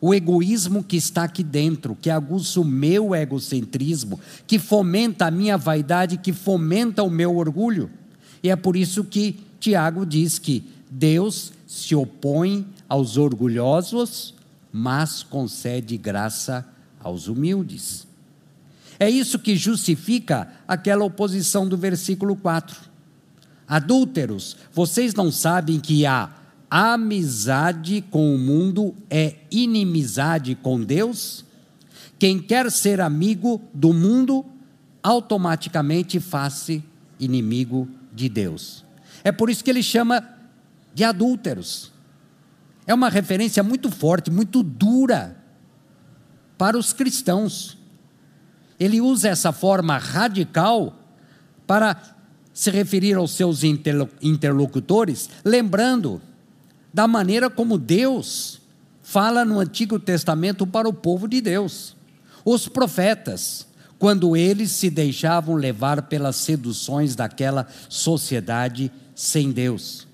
o 0.00 0.14
egoísmo 0.14 0.82
que 0.82 0.96
está 0.96 1.24
aqui 1.24 1.42
dentro, 1.42 1.96
que 2.00 2.10
aguça 2.10 2.60
o 2.60 2.64
meu 2.64 3.14
egocentrismo, 3.14 4.20
que 4.46 4.58
fomenta 4.58 5.26
a 5.26 5.30
minha 5.30 5.56
vaidade, 5.56 6.18
que 6.18 6.32
fomenta 6.32 7.02
o 7.02 7.10
meu 7.10 7.36
orgulho. 7.36 7.90
E 8.42 8.50
é 8.50 8.56
por 8.56 8.76
isso 8.76 9.02
que 9.02 9.40
Tiago 9.58 10.06
diz 10.06 10.38
que 10.38 10.64
Deus 10.90 11.52
se 11.66 11.94
opõe 11.94 12.66
aos 12.88 13.16
orgulhosos, 13.16 14.34
mas 14.72 15.22
concede 15.22 15.96
graça 15.96 16.66
aos 17.00 17.26
humildes. 17.26 18.06
É 19.00 19.08
isso 19.08 19.38
que 19.38 19.56
justifica 19.56 20.48
aquela 20.66 21.04
oposição 21.04 21.68
do 21.68 21.76
versículo 21.76 22.34
4. 22.36 22.88
Adúlteros, 23.66 24.56
vocês 24.72 25.14
não 25.14 25.30
sabem 25.30 25.78
que 25.78 26.06
a 26.06 26.30
amizade 26.70 28.04
com 28.10 28.34
o 28.34 28.38
mundo 28.38 28.94
é 29.08 29.36
inimizade 29.50 30.54
com 30.54 30.82
Deus? 30.82 31.44
Quem 32.18 32.38
quer 32.38 32.70
ser 32.70 33.00
amigo 33.00 33.60
do 33.72 33.92
mundo, 33.92 34.44
automaticamente 35.02 36.18
faz-se 36.18 36.82
inimigo 37.18 37.88
de 38.12 38.28
Deus. 38.28 38.84
É 39.22 39.30
por 39.30 39.48
isso 39.48 39.62
que 39.62 39.70
ele 39.70 39.82
chama 39.82 40.26
de 40.92 41.04
adúlteros. 41.04 41.92
É 42.86 42.94
uma 42.94 43.08
referência 43.08 43.62
muito 43.62 43.90
forte, 43.90 44.30
muito 44.30 44.62
dura 44.62 45.36
para 46.56 46.76
os 46.76 46.92
cristãos. 46.92 47.78
Ele 48.80 49.00
usa 49.00 49.28
essa 49.28 49.52
forma 49.52 49.98
radical 49.98 50.96
para 51.66 51.96
se 52.52 52.70
referir 52.70 53.14
aos 53.14 53.32
seus 53.32 53.62
interlocutores, 53.62 55.30
lembrando 55.44 56.20
da 56.98 57.06
maneira 57.06 57.48
como 57.48 57.78
Deus 57.78 58.60
fala 59.04 59.44
no 59.44 59.60
Antigo 59.60 60.00
Testamento 60.00 60.66
para 60.66 60.88
o 60.88 60.92
povo 60.92 61.28
de 61.28 61.40
Deus. 61.40 61.94
Os 62.44 62.66
profetas, 62.66 63.68
quando 64.00 64.36
eles 64.36 64.72
se 64.72 64.90
deixavam 64.90 65.54
levar 65.54 66.02
pelas 66.08 66.34
seduções 66.34 67.14
daquela 67.14 67.68
sociedade 67.88 68.90
sem 69.14 69.52
Deus. 69.52 70.08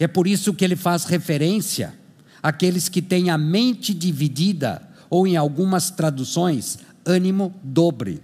É 0.00 0.08
por 0.08 0.26
isso 0.26 0.52
que 0.52 0.64
ele 0.64 0.74
faz 0.74 1.04
referência 1.04 1.94
àqueles 2.42 2.88
que 2.88 3.00
têm 3.00 3.30
a 3.30 3.38
mente 3.38 3.94
dividida, 3.94 4.82
ou 5.08 5.28
em 5.28 5.36
algumas 5.36 5.90
traduções, 5.90 6.80
ânimo 7.04 7.54
dobre, 7.62 8.20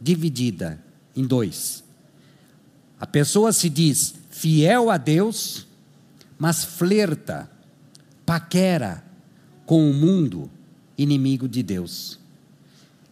dividida 0.00 0.80
em 1.16 1.26
dois. 1.26 1.82
A 3.00 3.06
pessoa 3.06 3.52
se 3.52 3.68
diz 3.68 4.14
fiel 4.30 4.92
a 4.92 4.96
Deus, 4.96 5.66
mas 6.38 6.64
flerta, 6.64 7.50
paquera 8.24 9.02
com 9.66 9.90
o 9.90 9.94
mundo 9.94 10.50
inimigo 10.96 11.48
de 11.48 11.62
Deus. 11.62 12.18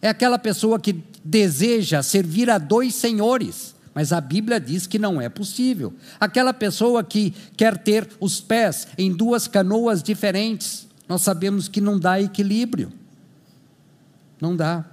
É 0.01 0.09
aquela 0.09 0.39
pessoa 0.39 0.79
que 0.79 1.03
deseja 1.23 2.01
servir 2.01 2.49
a 2.49 2.57
dois 2.57 2.95
senhores, 2.95 3.75
mas 3.93 4.13
a 4.13 4.21
Bíblia 4.21 4.59
diz 4.59 4.85
que 4.85 4.99
não 4.99 5.19
é 5.19 5.27
possível. 5.27 5.93
Aquela 6.19 6.53
pessoa 6.53 7.03
que 7.03 7.33
quer 7.55 7.77
ter 7.77 8.07
os 8.19 8.39
pés 8.39 8.87
em 8.97 9.11
duas 9.11 9.47
canoas 9.47 10.03
diferentes, 10.03 10.87
nós 11.09 11.23
sabemos 11.23 11.67
que 11.67 11.81
não 11.81 11.99
dá 11.99 12.21
equilíbrio. 12.21 12.91
Não 14.39 14.55
dá. 14.55 14.85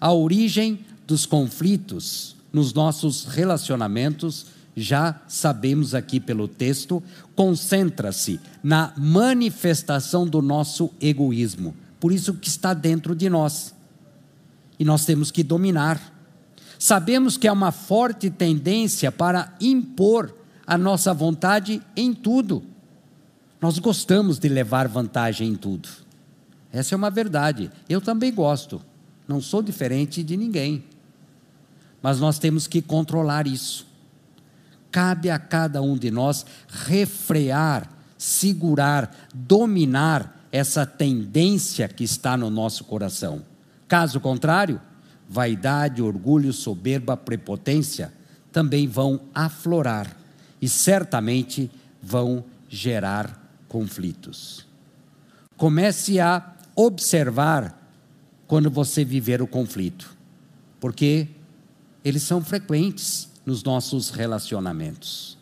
A 0.00 0.12
origem 0.12 0.84
dos 1.06 1.26
conflitos 1.26 2.36
nos 2.52 2.72
nossos 2.72 3.24
relacionamentos, 3.24 4.46
já 4.74 5.20
sabemos 5.28 5.94
aqui 5.94 6.18
pelo 6.18 6.48
texto, 6.48 7.02
concentra-se 7.34 8.40
na 8.62 8.92
manifestação 8.96 10.26
do 10.26 10.40
nosso 10.40 10.90
egoísmo. 11.00 11.74
Por 12.00 12.12
isso 12.12 12.34
que 12.34 12.48
está 12.48 12.72
dentro 12.74 13.14
de 13.14 13.28
nós. 13.28 13.74
E 14.78 14.84
nós 14.84 15.04
temos 15.04 15.30
que 15.30 15.42
dominar. 15.42 16.00
Sabemos 16.78 17.36
que 17.36 17.46
há 17.46 17.52
uma 17.52 17.70
forte 17.70 18.30
tendência 18.30 19.12
para 19.12 19.54
impor 19.60 20.34
a 20.66 20.78
nossa 20.78 21.12
vontade 21.12 21.80
em 21.94 22.14
tudo. 22.14 22.62
Nós 23.60 23.78
gostamos 23.78 24.38
de 24.38 24.48
levar 24.48 24.88
vantagem 24.88 25.50
em 25.50 25.54
tudo. 25.54 25.88
Essa 26.72 26.94
é 26.94 26.96
uma 26.96 27.10
verdade. 27.10 27.70
Eu 27.88 28.00
também 28.00 28.32
gosto. 28.32 28.82
Não 29.28 29.40
sou 29.40 29.62
diferente 29.62 30.22
de 30.22 30.36
ninguém. 30.36 30.82
Mas 32.02 32.18
nós 32.18 32.38
temos 32.38 32.66
que 32.66 32.82
controlar 32.82 33.46
isso. 33.46 33.86
Cabe 34.92 35.30
a 35.30 35.38
cada 35.38 35.80
um 35.80 35.96
de 35.96 36.10
nós 36.10 36.44
refrear, 36.68 37.90
segurar, 38.18 39.16
dominar 39.34 40.46
essa 40.52 40.84
tendência 40.84 41.88
que 41.88 42.04
está 42.04 42.36
no 42.36 42.50
nosso 42.50 42.84
coração. 42.84 43.42
Caso 43.88 44.20
contrário, 44.20 44.78
vaidade, 45.26 46.02
orgulho, 46.02 46.52
soberba, 46.52 47.16
prepotência 47.16 48.12
também 48.52 48.86
vão 48.86 49.22
aflorar 49.34 50.14
e 50.60 50.68
certamente 50.68 51.70
vão 52.02 52.44
gerar 52.68 53.42
conflitos. 53.66 54.66
Comece 55.56 56.20
a 56.20 56.54
observar 56.76 57.78
quando 58.46 58.70
você 58.70 59.04
viver 59.04 59.40
o 59.40 59.46
conflito, 59.46 60.14
porque 60.78 61.28
eles 62.04 62.22
são 62.22 62.44
frequentes 62.44 63.31
nos 63.44 63.62
nossos 63.62 64.10
relacionamentos. 64.10 65.36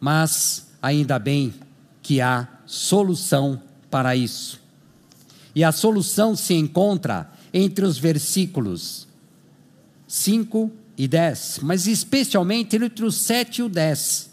Mas 0.00 0.68
ainda 0.80 1.18
bem 1.18 1.54
que 2.02 2.20
há 2.20 2.48
solução 2.66 3.62
para 3.90 4.16
isso. 4.16 4.60
E 5.54 5.62
a 5.62 5.70
solução 5.70 6.34
se 6.34 6.54
encontra 6.54 7.30
entre 7.52 7.84
os 7.84 7.98
versículos 7.98 9.06
5 10.08 10.70
e 10.96 11.06
10, 11.06 11.60
mas 11.62 11.86
especialmente 11.86 12.76
entre 12.76 13.04
os 13.04 13.16
7 13.16 13.58
e 13.58 13.62
o 13.62 13.68
10. 13.68 14.30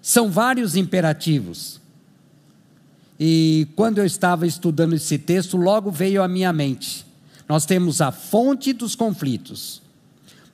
São 0.00 0.30
vários 0.30 0.76
imperativos. 0.76 1.80
E 3.18 3.68
quando 3.76 3.98
eu 3.98 4.04
estava 4.04 4.46
estudando 4.46 4.94
esse 4.94 5.18
texto, 5.18 5.56
logo 5.56 5.90
veio 5.90 6.22
à 6.22 6.28
minha 6.28 6.52
mente: 6.52 7.06
nós 7.48 7.64
temos 7.64 8.00
a 8.00 8.10
fonte 8.10 8.72
dos 8.72 8.94
conflitos, 8.94 9.80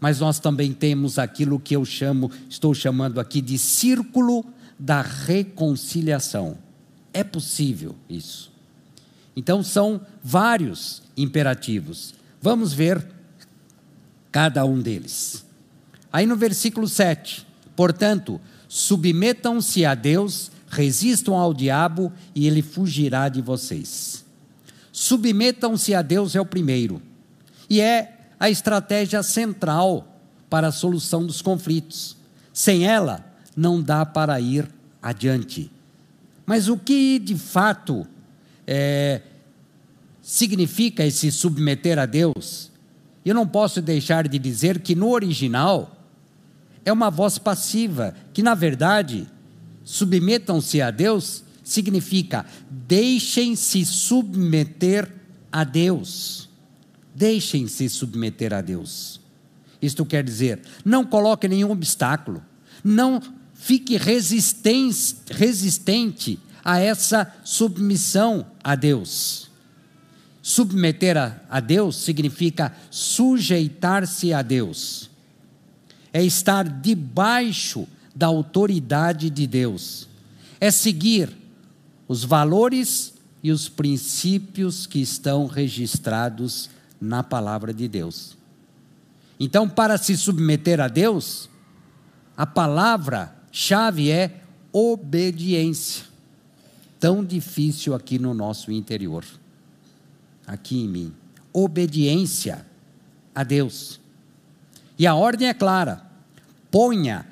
mas 0.01 0.19
nós 0.19 0.41
também 0.41 0.73
temos 0.73 1.19
aquilo 1.19 1.61
que 1.61 1.77
eu 1.77 1.85
chamo, 1.85 2.31
estou 2.49 2.73
chamando 2.73 3.21
aqui 3.21 3.41
de 3.41 3.59
círculo 3.59 4.45
da 4.79 5.03
reconciliação. 5.03 6.57
É 7.13 7.23
possível 7.23 7.95
isso. 8.09 8.51
Então 9.37 9.63
são 9.63 10.01
vários 10.23 11.03
imperativos. 11.17 12.15
Vamos 12.41 12.73
ver 12.73 13.07
cada 14.33 14.65
um 14.65 14.81
deles. 14.81 15.45
Aí 16.13 16.27
no 16.27 16.37
versículo 16.37 16.89
7, 16.89 17.47
portanto, 17.77 18.41
submetam-se 18.69 19.85
a 19.85 19.95
Deus, 19.95 20.51
resistam 20.69 21.35
ao 21.35 21.53
diabo 21.53 22.13
e 22.35 22.47
ele 22.47 22.63
fugirá 22.63 23.29
de 23.29 23.43
vocês. 23.43 24.25
Submetam-se 24.91 25.95
a 25.95 26.03
Deus 26.03 26.35
é 26.35 26.41
o 26.41 26.47
primeiro. 26.47 27.03
E 27.69 27.81
é 27.81 28.20
a 28.41 28.49
estratégia 28.49 29.23
central 29.23 30.09
para 30.49 30.69
a 30.69 30.73
solução 30.73 31.27
dos 31.27 31.43
conflitos. 31.43 32.17
Sem 32.53 32.87
ela, 32.87 33.25
não 33.55 33.81
dá 33.81 34.05
para 34.07 34.41
ir 34.41 34.67
adiante. 35.03 35.71
Mas 36.47 36.67
o 36.67 36.77
que 36.77 37.19
de 37.19 37.37
fato 37.37 38.07
é, 38.67 39.21
significa 40.23 41.05
esse 41.05 41.31
submeter 41.31 41.99
a 41.99 42.07
Deus? 42.07 42.73
Eu 43.25 43.35
não 43.35 43.47
posso 43.47 43.83
deixar 43.83 44.27
de 44.27 44.39
dizer 44.39 44.81
que 44.81 44.95
no 44.95 45.11
original 45.11 45.97
é 46.85 46.93
uma 46.93 47.11
voz 47.11 47.39
passiva, 47.39 48.15
que 48.33 48.43
na 48.43 48.55
verdade, 48.55 49.29
submetam-se 49.85 50.81
a 50.81 50.91
Deus 50.91 51.45
significa 51.63 52.45
deixem-se 52.69 53.85
submeter 53.85 55.09
a 55.53 55.63
Deus. 55.63 56.50
Deixem-se 57.15 57.89
submeter 57.89 58.53
a 58.53 58.61
Deus. 58.61 59.21
Isto 59.81 60.05
quer 60.05 60.23
dizer, 60.23 60.61
não 60.85 61.05
coloque 61.05 61.49
nenhum 61.49 61.71
obstáculo, 61.71 62.43
Não 62.83 63.21
fique 63.55 63.99
resistente 63.99 65.19
a 66.65 66.79
essa 66.79 67.31
submissão 67.45 68.47
a 68.65 68.75
Deus. 68.75 69.51
Submeter 70.43 71.19
a, 71.19 71.37
a 71.49 71.61
Deus 71.61 71.97
significa 71.97 72.75
sujeitar-se 72.91 74.33
a 74.33 74.41
Deus, 74.41 75.11
é 76.13 76.25
estar 76.25 76.67
debaixo 76.67 77.87
da 78.15 78.27
autoridade 78.27 79.29
de 79.29 79.47
Deus, 79.47 80.09
é 80.59 80.71
seguir 80.71 81.37
os 82.09 82.25
valores 82.25 83.13
e 83.43 83.53
os 83.53 83.69
princípios 83.69 84.87
que 84.87 85.01
estão 85.01 85.47
registrados 85.47 86.71
na 87.01 87.23
palavra 87.23 87.73
de 87.73 87.89
Deus. 87.89 88.37
Então, 89.39 89.69
para 89.69 89.97
se 89.97 90.17
submeter 90.17 90.81
a 90.81 90.89
Deus, 90.89 91.49
a 92.37 92.47
palavra-chave 92.47 94.11
é 94.11 94.43
obediência. 94.73 96.05
Tão 96.99 97.25
difícil 97.25 97.95
aqui 97.95 98.19
no 98.19 98.35
nosso 98.35 98.71
interior, 98.71 99.25
aqui 100.47 100.83
em 100.83 100.89
mim. 100.89 101.15
Obediência 101.53 102.67
a 103.35 103.43
Deus. 103.43 103.99
E 104.99 105.07
a 105.07 105.15
ordem 105.15 105.49
é 105.49 105.55
clara: 105.55 106.05
ponha 106.71 107.27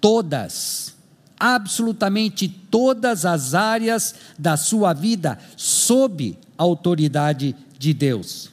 todas, 0.00 0.94
absolutamente 1.38 2.48
todas 2.48 3.26
as 3.26 3.52
áreas 3.52 4.14
da 4.38 4.56
sua 4.56 4.94
vida 4.94 5.38
sob 5.56 6.38
a 6.56 6.62
autoridade 6.62 7.54
de 7.78 7.92
Deus. 7.92 8.50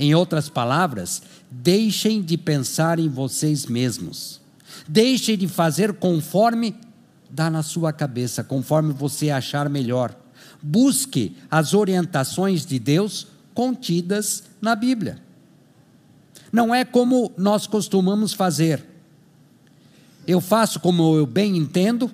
Em 0.00 0.14
outras 0.14 0.48
palavras, 0.48 1.22
deixem 1.50 2.22
de 2.22 2.38
pensar 2.38 2.98
em 2.98 3.06
vocês 3.06 3.66
mesmos. 3.66 4.40
Deixem 4.88 5.36
de 5.36 5.46
fazer 5.46 5.92
conforme 5.92 6.74
dá 7.28 7.50
na 7.50 7.62
sua 7.62 7.92
cabeça, 7.92 8.42
conforme 8.42 8.94
você 8.94 9.28
achar 9.28 9.68
melhor. 9.68 10.16
Busque 10.62 11.36
as 11.50 11.74
orientações 11.74 12.64
de 12.64 12.78
Deus 12.78 13.26
contidas 13.52 14.44
na 14.58 14.74
Bíblia. 14.74 15.18
Não 16.50 16.74
é 16.74 16.82
como 16.82 17.30
nós 17.36 17.66
costumamos 17.66 18.32
fazer. 18.32 18.82
Eu 20.26 20.40
faço 20.40 20.80
como 20.80 21.14
eu 21.14 21.26
bem 21.26 21.58
entendo 21.58 22.10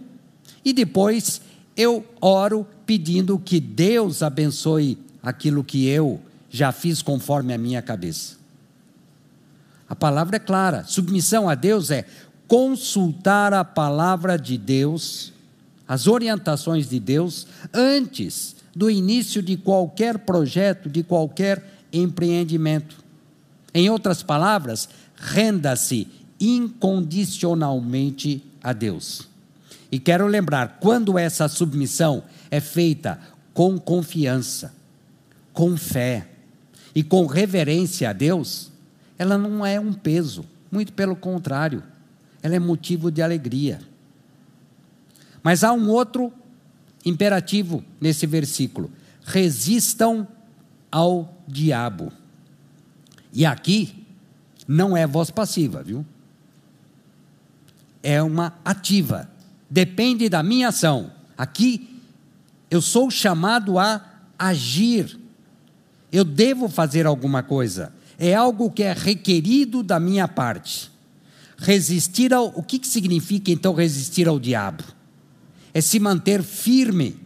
e 0.65 0.73
depois 0.73 1.41
eu 1.77 2.05
oro 2.21 2.67
pedindo 2.85 3.39
que 3.39 3.61
Deus 3.61 4.25
abençoe 4.25 4.99
aquilo 5.23 5.63
que 5.63 5.87
eu 5.87 6.21
já 6.57 6.73
fiz 6.73 7.03
conforme 7.03 7.53
a 7.53 7.59
minha 7.59 7.83
cabeça. 7.83 8.37
A 9.89 9.95
palavra 9.95 10.37
é 10.37 10.41
clara: 10.41 10.85
submissão 10.85 11.49
a 11.49 11.55
Deus 11.55 11.91
é 11.91 12.07
consultar 12.49 13.53
a 13.53 13.63
palavra 13.63 14.39
de 14.39 14.57
Deus, 14.57 15.35
as 15.87 16.07
orientações 16.07 16.89
de 16.89 16.99
Deus, 16.99 17.47
antes 17.75 18.57
do 18.75 18.91
início 18.91 19.43
de 19.43 19.57
qualquer 19.57 20.19
projeto, 20.19 20.89
de 20.89 21.03
qualquer 21.03 21.63
empreendimento. 21.93 23.05
Em 23.75 23.91
outras 23.91 24.23
palavras, 24.23 24.89
renda-se 25.15 26.09
incondicionalmente 26.41 28.43
a 28.63 28.73
Deus. 28.73 29.29
E 29.93 29.99
quero 29.99 30.27
lembrar, 30.27 30.79
quando 30.81 31.19
essa 31.19 31.49
submissão 31.49 32.25
é 32.51 32.61
feita 32.61 33.21
com 33.53 33.79
confiança, 33.79 34.75
com 35.53 35.77
fé, 35.77 36.27
e 36.97 37.05
com 37.05 37.27
reverência 37.27 38.09
a 38.09 38.13
Deus, 38.15 38.73
ela 39.19 39.37
não 39.37 39.67
é 39.67 39.79
um 39.79 39.93
peso, 39.93 40.47
muito 40.73 40.95
pelo 40.95 41.15
contrário, 41.15 41.83
ela 42.43 42.57
é 42.57 42.59
motivo 42.59 43.11
de 43.11 43.21
alegria. 43.21 43.81
Mas 45.43 45.63
há 45.63 45.75
um 45.75 45.91
outro 45.91 46.33
imperativo 47.05 47.85
nesse 48.01 48.27
versículo: 48.27 48.91
resistam 49.27 50.27
ao 50.91 51.37
diabo. 51.47 52.11
E 53.31 53.45
aqui 53.45 54.07
não 54.67 54.97
é 54.97 55.07
voz 55.07 55.31
passiva, 55.31 55.83
viu? 55.83 56.05
É 58.03 58.23
uma 58.23 58.59
ativa. 58.65 59.29
Depende 59.69 60.31
da 60.31 60.43
minha 60.43 60.69
ação. 60.69 61.13
Aqui 61.37 62.01
eu 62.71 62.81
sou 62.81 63.11
chamado 63.11 63.79
a 63.79 64.03
agir 64.39 65.26
eu 66.17 66.25
devo 66.25 66.67
fazer 66.67 67.07
alguma 67.07 67.43
coisa. 67.43 67.93
É 68.19 68.35
algo 68.35 68.71
que 68.71 68.83
é 68.83 68.95
requerido 68.95 69.83
da 69.83 70.01
minha 70.01 70.27
parte. 70.27 70.91
Resistir 71.59 72.33
ao. 72.33 72.47
O 72.55 72.63
que, 72.63 72.79
que 72.79 72.87
significa 72.87 73.51
então 73.51 73.75
resistir 73.75 74.27
ao 74.27 74.41
diabo? 74.41 74.83
É 75.75 75.81
se 75.83 76.01
manter 76.01 76.43
firme 76.43 77.21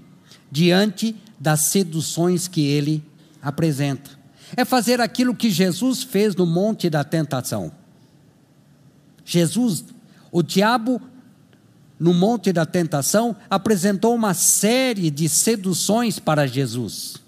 diante 0.50 1.14
das 1.38 1.60
seduções 1.60 2.48
que 2.48 2.62
ele 2.62 3.00
apresenta. 3.40 4.10
É 4.56 4.64
fazer 4.64 5.00
aquilo 5.00 5.36
que 5.36 5.50
Jesus 5.50 6.02
fez 6.02 6.34
no 6.34 6.44
monte 6.44 6.90
da 6.90 7.04
tentação. 7.04 7.70
Jesus, 9.24 9.84
o 10.32 10.42
diabo, 10.42 11.00
no 11.96 12.12
monte 12.12 12.52
da 12.52 12.66
tentação, 12.66 13.36
apresentou 13.48 14.16
uma 14.16 14.34
série 14.34 15.12
de 15.12 15.28
seduções 15.28 16.18
para 16.18 16.44
Jesus 16.44 17.20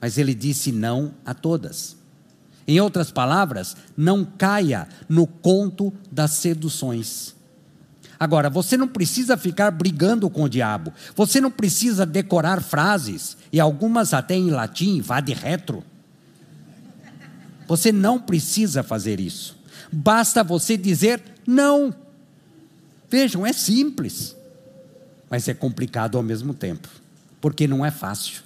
mas 0.00 0.18
ele 0.18 0.34
disse 0.34 0.70
não 0.72 1.14
a 1.24 1.32
todas. 1.34 1.96
Em 2.66 2.80
outras 2.80 3.10
palavras, 3.10 3.76
não 3.96 4.24
caia 4.24 4.88
no 5.08 5.26
conto 5.26 5.92
das 6.10 6.32
seduções. 6.32 7.34
Agora, 8.18 8.48
você 8.48 8.76
não 8.76 8.88
precisa 8.88 9.36
ficar 9.36 9.70
brigando 9.70 10.30
com 10.30 10.44
o 10.44 10.48
diabo, 10.48 10.92
você 11.14 11.40
não 11.40 11.50
precisa 11.50 12.06
decorar 12.06 12.62
frases, 12.62 13.36
e 13.52 13.60
algumas 13.60 14.14
até 14.14 14.34
em 14.34 14.50
latim, 14.50 15.00
vá 15.00 15.20
de 15.20 15.34
retro. 15.34 15.84
Você 17.66 17.90
não 17.92 18.18
precisa 18.18 18.82
fazer 18.82 19.20
isso. 19.20 19.56
Basta 19.92 20.42
você 20.42 20.76
dizer 20.76 21.22
não. 21.46 21.94
Vejam, 23.10 23.46
é 23.46 23.52
simples, 23.52 24.36
mas 25.28 25.48
é 25.48 25.54
complicado 25.54 26.16
ao 26.16 26.22
mesmo 26.22 26.54
tempo, 26.54 26.88
porque 27.40 27.66
não 27.66 27.84
é 27.84 27.90
fácil. 27.90 28.42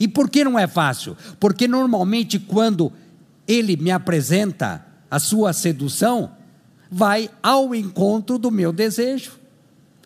E 0.00 0.06
por 0.06 0.30
que 0.30 0.44
não 0.44 0.58
é 0.58 0.66
fácil? 0.66 1.16
Porque 1.40 1.66
normalmente 1.66 2.38
quando 2.38 2.92
ele 3.46 3.76
me 3.76 3.90
apresenta 3.90 4.84
a 5.10 5.18
sua 5.18 5.52
sedução, 5.52 6.30
vai 6.90 7.30
ao 7.42 7.74
encontro 7.74 8.38
do 8.38 8.50
meu 8.50 8.72
desejo. 8.72 9.32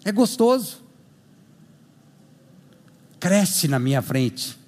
É 0.05 0.11
gostoso. 0.11 0.83
Cresce 3.21 3.69
na 3.69 3.79
minha 3.79 4.01
frente. 4.01 4.59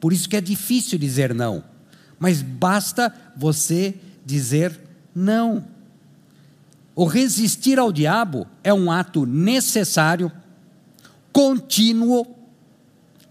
Por 0.00 0.12
isso 0.12 0.28
que 0.28 0.36
é 0.36 0.40
difícil 0.40 0.98
dizer 0.98 1.34
não. 1.34 1.62
Mas 2.18 2.40
basta 2.42 3.14
você 3.36 3.94
dizer 4.24 4.78
não. 5.14 5.64
O 6.94 7.04
resistir 7.04 7.78
ao 7.78 7.92
diabo 7.92 8.46
é 8.64 8.72
um 8.72 8.90
ato 8.90 9.26
necessário, 9.26 10.30
contínuo 11.32 12.26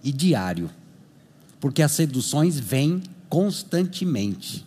e 0.03 0.11
diário 0.11 0.69
porque 1.59 1.81
as 1.81 1.91
seduções 1.91 2.59
vêm 2.59 3.01
constantemente. 3.27 4.65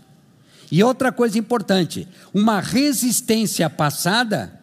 E 0.70 0.82
outra 0.82 1.12
coisa 1.12 1.38
importante: 1.38 2.08
uma 2.32 2.60
resistência 2.60 3.68
passada 3.68 4.60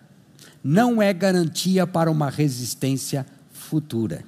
não 0.63 1.01
é 1.01 1.13
garantia 1.13 1.85
para 1.85 2.11
uma 2.11 2.29
resistência 2.29 3.25
futura. 3.51 4.23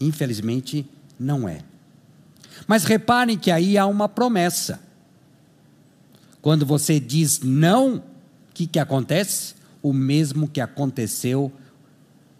Infelizmente, 0.00 0.88
não 1.18 1.48
é. 1.48 1.60
Mas 2.66 2.84
reparem 2.84 3.38
que 3.38 3.50
aí 3.50 3.76
há 3.76 3.86
uma 3.86 4.08
promessa. 4.08 4.80
Quando 6.40 6.66
você 6.66 7.00
diz 7.00 7.40
não, 7.40 7.96
o 7.96 8.02
que, 8.52 8.66
que 8.66 8.78
acontece? 8.78 9.54
O 9.82 9.92
mesmo 9.92 10.46
que 10.46 10.60
aconteceu 10.60 11.50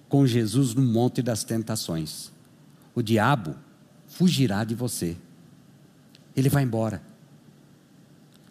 com 0.09 0.27
Jesus 0.27 0.75
no 0.75 0.83
Monte 0.83 1.23
das 1.23 1.43
Tentações. 1.43 2.31
O 2.95 3.03
diabo 3.03 3.57
fugirá 4.15 4.65
de 4.65 4.75
você. 4.75 5.17
Ele 6.37 6.49
vai 6.49 6.63
embora. 6.63 7.03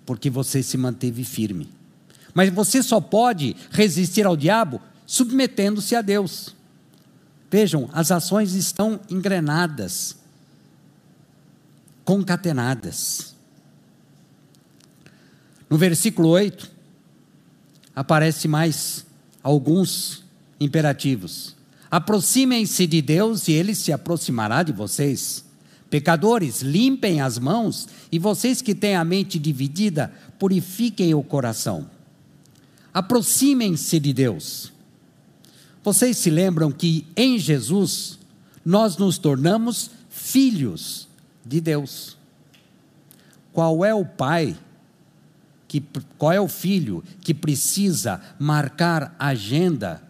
Porque 0.06 0.30
você 0.30 0.62
se 0.62 0.78
manteve 0.78 1.24
firme. 1.24 1.70
Mas 2.34 2.54
você 2.54 2.84
só 2.84 3.00
pode 3.00 3.56
resistir 3.72 4.26
ao 4.26 4.36
diabo 4.36 4.82
submetendo-se 5.06 5.96
a 5.96 6.02
Deus. 6.02 6.56
Vejam, 7.50 7.90
as 7.94 8.12
ações 8.12 8.54
estão 8.56 9.00
engrenadas, 9.10 10.18
concatenadas. 12.04 13.36
No 15.70 15.78
versículo 15.78 16.30
8, 16.30 16.70
aparece 17.96 18.48
mais 18.48 19.06
alguns 19.42 20.24
imperativos. 20.60 21.56
Aproximem-se 21.92 22.88
de 22.88 23.02
Deus 23.02 23.48
e 23.48 23.52
ele 23.52 23.76
se 23.76 23.94
aproximará 23.94 24.64
de 24.64 24.72
vocês. 24.72 25.46
Pecadores, 25.94 26.64
limpem 26.64 27.22
as 27.22 27.38
mãos, 27.38 27.88
e 28.12 28.18
vocês 28.18 28.64
que 28.64 28.74
têm 28.74 28.96
a 28.96 29.06
mente 29.06 29.38
dividida, 29.38 30.12
purifiquem 30.40 31.14
o 31.14 31.22
coração. 31.22 31.88
aproximem-se 32.92 34.00
de 34.00 34.12
Deus. 34.12 34.74
Vocês 35.84 36.18
se 36.18 36.32
lembram 36.32 36.72
que 36.72 37.06
em 37.16 37.38
Jesus 37.38 38.18
nós 38.66 38.98
nos 38.98 39.20
tornamos 39.20 39.92
filhos 40.10 41.08
de 41.46 41.62
Deus. 41.62 42.18
Qual 43.52 43.86
é 43.86 43.94
o 43.94 44.04
pai 44.04 44.58
que 45.68 45.80
qual 46.18 46.32
é 46.32 46.42
o 46.42 46.48
filho 46.48 47.04
que 47.22 47.36
precisa 47.36 48.20
marcar 48.40 49.16
agenda 49.20 50.02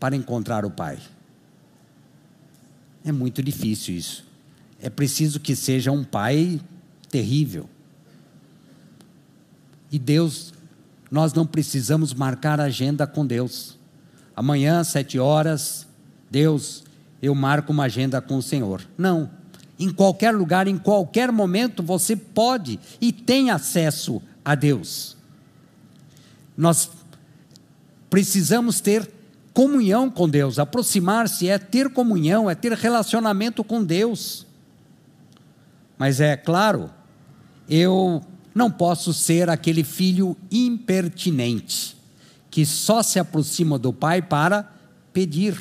para 0.00 0.16
encontrar 0.16 0.64
o 0.64 0.70
pai? 0.70 0.98
É 3.04 3.12
muito 3.12 3.42
difícil 3.42 3.94
isso. 3.94 4.31
É 4.82 4.90
preciso 4.90 5.38
que 5.38 5.54
seja 5.54 5.92
um 5.92 6.02
pai 6.02 6.60
terrível. 7.08 7.70
E 9.92 9.98
Deus, 9.98 10.52
nós 11.08 11.32
não 11.32 11.46
precisamos 11.46 12.12
marcar 12.12 12.60
agenda 12.60 13.06
com 13.06 13.24
Deus. 13.24 13.78
Amanhã, 14.34 14.82
sete 14.82 15.20
horas, 15.20 15.86
Deus, 16.28 16.82
eu 17.22 17.32
marco 17.34 17.72
uma 17.72 17.84
agenda 17.84 18.20
com 18.20 18.36
o 18.36 18.42
Senhor. 18.42 18.82
Não. 18.98 19.30
Em 19.78 19.90
qualquer 19.90 20.34
lugar, 20.34 20.66
em 20.66 20.76
qualquer 20.76 21.30
momento, 21.30 21.82
você 21.82 22.16
pode 22.16 22.80
e 23.00 23.12
tem 23.12 23.50
acesso 23.50 24.20
a 24.44 24.56
Deus. 24.56 25.16
Nós 26.56 26.90
precisamos 28.10 28.80
ter 28.80 29.08
comunhão 29.54 30.10
com 30.10 30.28
Deus. 30.28 30.58
Aproximar-se 30.58 31.48
é 31.48 31.58
ter 31.58 31.90
comunhão, 31.90 32.50
é 32.50 32.54
ter 32.54 32.72
relacionamento 32.72 33.62
com 33.62 33.84
Deus. 33.84 34.46
Mas 36.02 36.20
é 36.20 36.36
claro, 36.36 36.90
eu 37.70 38.20
não 38.52 38.68
posso 38.68 39.14
ser 39.14 39.48
aquele 39.48 39.84
filho 39.84 40.36
impertinente 40.50 41.96
que 42.50 42.66
só 42.66 43.04
se 43.04 43.20
aproxima 43.20 43.78
do 43.78 43.92
pai 43.92 44.20
para 44.20 44.68
pedir. 45.12 45.56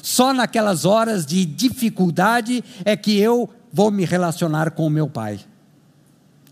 Só 0.00 0.32
naquelas 0.32 0.84
horas 0.84 1.26
de 1.26 1.44
dificuldade 1.44 2.62
é 2.84 2.96
que 2.96 3.18
eu 3.18 3.50
vou 3.72 3.90
me 3.90 4.04
relacionar 4.04 4.70
com 4.70 4.86
o 4.86 4.88
meu 4.88 5.08
pai. 5.08 5.40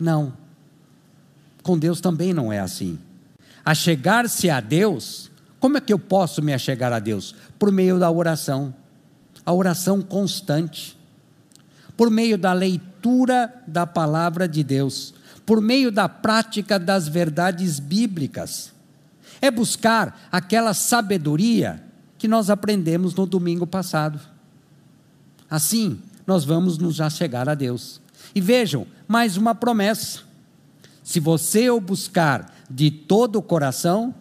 Não. 0.01 0.33
Com 1.63 1.79
Deus 1.79 2.01
também 2.01 2.35
não 2.35 2.53
é 2.53 2.59
assim. 2.59 2.99
A 3.65 3.77
chegar-se 3.77 4.51
a 4.51 4.59
Deus, 4.59 5.31
como 5.61 5.77
é 5.77 5.81
que 5.81 5.93
eu 5.93 6.01
posso 6.01 6.43
me 6.43 6.53
achegar 6.53 6.93
a 6.93 6.99
Deus? 6.99 7.33
Por 7.61 7.71
meio 7.71 7.97
da 7.97 8.11
oração. 8.11 8.75
A 9.47 9.53
oração 9.53 10.03
constante. 10.03 10.99
Por 11.97 12.11
meio 12.11 12.37
da 12.37 12.53
leitura 12.53 12.88
da 13.67 13.87
palavra 13.87 14.49
de 14.49 14.63
Deus. 14.63 15.15
Por 15.47 15.61
meio 15.61 15.91
da 15.91 16.09
prática 16.09 16.79
das 16.79 17.09
verdades 17.09 17.81
bíblicas 17.81 18.73
é 19.41 19.51
buscar 19.51 20.29
aquela 20.31 20.75
sabedoria 20.75 21.83
que 22.19 22.27
nós 22.27 22.51
aprendemos 22.51 23.15
no 23.15 23.27
domingo 23.27 23.67
passado. 23.67 24.21
Assim, 25.49 26.01
nós 26.27 26.45
vamos 26.45 26.77
nos 26.77 27.01
achegar 27.01 27.49
a 27.49 27.55
Deus. 27.55 28.01
E 28.35 28.41
vejam, 28.41 28.87
mais 29.07 29.37
uma 29.37 29.55
promessa: 29.55 30.21
se 31.03 31.21
você 31.21 31.71
o 31.71 31.81
buscar 31.81 32.53
de 32.69 32.91
todo 32.91 33.37
o 33.37 33.43
coração, 33.43 34.15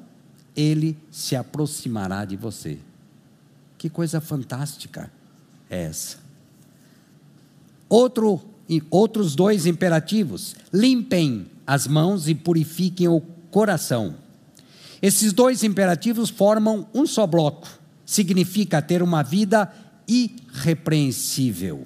ele 0.55 0.97
se 1.11 1.35
aproximará 1.35 2.23
de 2.23 2.35
você. 2.35 2.79
Que 3.77 3.89
coisa 3.89 4.21
fantástica 4.21 5.11
é 5.69 5.83
essa. 5.83 6.17
Outro, 7.89 8.41
outros 8.89 9.35
dois 9.35 9.65
imperativos: 9.65 10.55
limpem 10.73 11.47
as 11.65 11.87
mãos 11.87 12.27
e 12.27 12.35
purifiquem 12.35 13.07
o 13.07 13.21
coração. 13.51 14.15
Esses 15.01 15.31
dois 15.31 15.63
imperativos 15.63 16.29
formam 16.29 16.87
um 16.93 17.05
só 17.05 17.27
bloco. 17.27 17.67
Significa 18.05 18.81
ter 18.81 19.03
uma 19.03 19.21
vida 19.21 19.71
irrepreensível. 20.07 21.85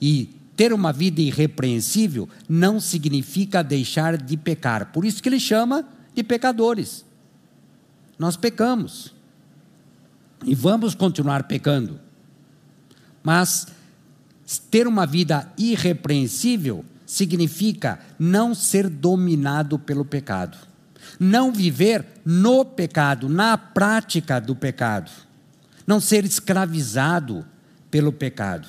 E 0.00 0.30
ter 0.56 0.72
uma 0.72 0.92
vida 0.92 1.20
irrepreensível 1.20 2.28
não 2.48 2.80
significa 2.80 3.62
deixar 3.62 4.16
de 4.16 4.36
pecar. 4.36 4.92
Por 4.92 5.04
isso 5.04 5.22
que 5.22 5.28
ele 5.28 5.40
chama 5.40 5.84
de 6.14 6.22
pecadores. 6.22 7.04
Nós 8.18 8.36
pecamos. 8.36 9.14
E 10.44 10.54
vamos 10.54 10.94
continuar 10.94 11.44
pecando. 11.44 11.98
Mas 13.22 13.66
ter 14.70 14.86
uma 14.86 15.06
vida 15.06 15.50
irrepreensível 15.58 16.84
significa 17.04 17.98
não 18.18 18.54
ser 18.54 18.88
dominado 18.88 19.78
pelo 19.78 20.04
pecado 20.04 20.68
não 21.18 21.52
viver 21.52 22.04
no 22.24 22.64
pecado, 22.64 23.28
na 23.28 23.56
prática 23.56 24.40
do 24.40 24.54
pecado, 24.54 25.10
não 25.86 26.00
ser 26.00 26.24
escravizado 26.24 27.44
pelo 27.90 28.12
pecado. 28.12 28.68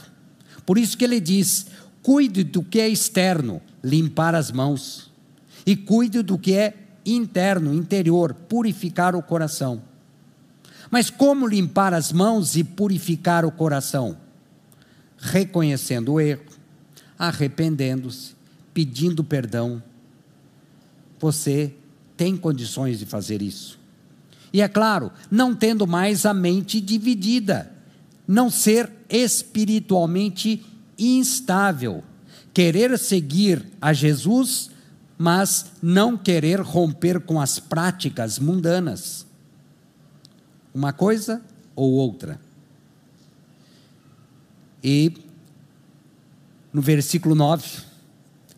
Por 0.66 0.78
isso 0.78 0.98
que 0.98 1.04
ele 1.04 1.20
diz: 1.20 1.68
cuide 2.02 2.44
do 2.44 2.64
que 2.64 2.80
é 2.80 2.88
externo, 2.88 3.62
limpar 3.84 4.36
as 4.36 4.52
mãos, 4.52 5.12
e 5.66 5.76
cuide 5.76 6.22
do 6.22 6.38
que 6.38 6.54
é 6.54 6.74
interno, 7.06 7.74
interior, 7.74 8.34
purificar 8.34 9.16
o 9.16 9.24
coração. 9.24 9.82
Mas 10.92 11.10
como 11.10 11.48
limpar 11.48 11.94
as 11.94 12.12
mãos 12.12 12.56
e 12.56 12.64
purificar 12.64 13.46
o 13.46 13.52
coração? 13.52 14.18
Reconhecendo 15.20 16.14
o 16.14 16.22
erro, 16.22 16.44
arrependendo-se, 17.18 18.34
pedindo 18.74 19.24
perdão. 19.24 19.84
Você 21.20 21.74
tem 22.16 22.38
condições 22.38 23.00
de 23.00 23.06
fazer 23.06 23.42
isso. 23.42 23.80
E 24.52 24.62
é 24.62 24.68
claro, 24.68 25.12
não 25.30 25.56
tendo 25.56 25.86
mais 25.86 26.26
a 26.26 26.34
mente 26.34 26.82
dividida, 26.82 27.72
não 28.28 28.50
ser 28.50 28.90
espiritualmente 29.10 30.66
instável, 30.98 32.04
querer 32.54 32.98
seguir 32.98 33.66
a 33.82 33.94
Jesus, 33.94 34.70
mas 35.18 35.72
não 35.82 36.18
querer 36.18 36.62
romper 36.62 37.20
com 37.20 37.40
as 37.40 37.60
práticas 37.60 38.40
mundanas. 38.40 39.26
Uma 40.74 40.94
coisa 40.94 41.42
ou 41.76 41.92
outra. 41.92 42.40
E 44.84 45.14
no 46.72 46.82
versículo 46.82 47.36
9, 47.36 47.84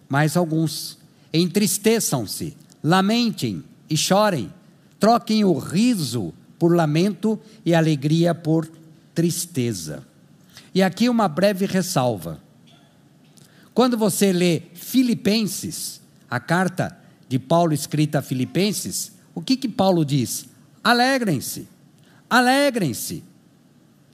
mais 0.10 0.36
alguns. 0.36 0.98
Entristeçam-se 1.34 2.56
lamentem 2.84 3.64
e 3.90 3.96
chorem, 3.96 4.52
troquem 5.00 5.44
o 5.44 5.58
riso 5.58 6.34
por 6.60 6.76
lamento 6.76 7.40
e 7.66 7.74
alegria 7.74 8.36
por 8.36 8.70
tristeza. 9.16 10.06
E 10.74 10.82
aqui 10.82 11.10
uma 11.10 11.28
breve 11.28 11.66
ressalva. 11.66 12.40
Quando 13.74 13.98
você 13.98 14.34
lê 14.34 14.62
Filipenses, 14.74 16.02
a 16.30 16.40
carta 16.40 16.98
de 17.28 17.40
Paulo 17.40 17.74
escrita 17.74 18.20
a 18.20 18.22
Filipenses, 18.22 19.14
o 19.34 19.42
que 19.42 19.56
que 19.56 19.70
Paulo 19.70 20.04
diz? 20.04 20.46
Alegrem-se, 20.84 21.68
alegrem-se. 22.30 23.24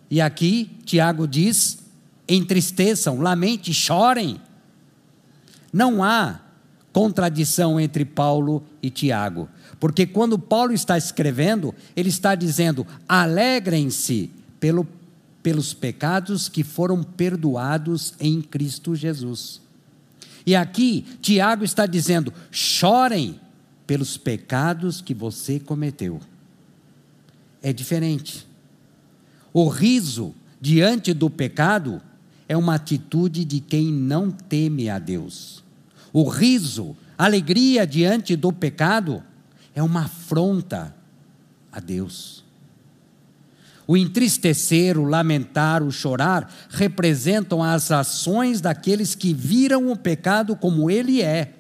E 0.10 0.22
aqui 0.22 0.70
Tiago 0.86 1.28
diz: 1.28 1.80
entristeçam, 2.28 3.20
lamentem, 3.20 3.74
chorem. 3.74 4.42
Não 5.72 6.04
há 6.04 6.42
contradição 6.92 7.80
entre 7.80 8.04
Paulo 8.04 8.64
e 8.82 8.90
Tiago. 8.90 9.48
Porque 9.80 10.06
quando 10.06 10.40
Paulo 10.40 10.74
está 10.74 10.98
escrevendo, 10.98 11.74
ele 11.96 12.10
está 12.10 12.34
dizendo: 12.36 12.86
alegrem-se 13.08 14.32
pelo, 14.60 14.88
pelos 15.44 15.74
pecados 15.74 16.50
que 16.50 16.64
foram 16.64 17.04
perdoados 17.04 18.14
em 18.20 18.42
Cristo 18.42 18.96
Jesus. 18.96 19.62
E 20.46 20.56
aqui, 20.56 21.06
Tiago 21.22 21.64
está 21.64 21.86
dizendo: 21.86 22.34
chorem 22.50 23.40
pelos 23.86 24.18
pecados 24.18 25.02
que 25.02 25.14
você 25.14 25.60
cometeu. 25.60 26.20
É 27.62 27.72
diferente. 27.72 28.48
O 29.54 29.68
riso 29.68 30.34
diante 30.60 31.14
do 31.14 31.30
pecado 31.30 32.02
é 32.48 32.56
uma 32.56 32.76
atitude 32.76 33.44
de 33.44 33.60
quem 33.60 33.92
não 33.92 34.32
teme 34.32 34.90
a 34.90 35.00
Deus. 35.00 35.64
O 36.14 36.28
riso, 36.28 36.96
alegria 37.18 37.86
diante 37.86 38.36
do 38.36 38.54
pecado, 38.54 39.22
é 39.76 39.84
uma 39.84 40.06
afronta 40.06 40.96
a 41.72 41.80
Deus. 41.80 42.44
O 43.86 43.96
entristecer, 43.96 44.98
o 44.98 45.06
lamentar, 45.06 45.82
o 45.82 45.92
chorar 45.92 46.52
representam 46.70 47.64
as 47.64 47.92
ações 47.92 48.60
daqueles 48.60 49.16
que 49.16 49.34
viram 49.34 49.92
o 49.92 49.96
pecado 49.96 50.56
como 50.56 50.92
ele 50.92 51.22
é. 51.22 51.54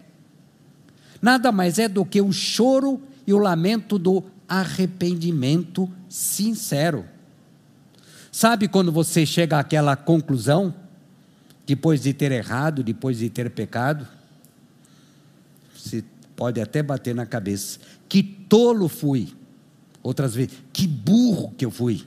Nada 1.22 1.52
mais 1.52 1.80
é 1.80 1.88
do 1.88 2.06
que 2.06 2.22
o 2.22 2.32
choro 2.32 3.02
e 3.26 3.34
o 3.34 3.38
lamento 3.38 3.98
do 3.98 4.24
arrependimento 4.48 5.90
sincero. 6.10 7.06
Sabe 8.38 8.68
quando 8.68 8.92
você 8.92 9.26
chega 9.26 9.58
àquela 9.58 9.96
conclusão, 9.96 10.72
depois 11.66 12.04
de 12.04 12.14
ter 12.14 12.32
errado, 12.32 12.84
depois 12.84 13.18
de 13.18 13.32
ter 13.32 13.50
pecado? 13.50 14.08
pode 16.36 16.62
até 16.62 16.84
bater 16.84 17.16
na 17.16 17.26
cabeça. 17.26 17.80
Que 18.08 18.22
tolo 18.22 18.88
fui. 18.88 19.34
Outras 20.04 20.36
vezes, 20.36 20.56
que 20.72 20.86
burro 20.86 21.52
que 21.58 21.66
eu 21.66 21.72
fui. 21.72 22.06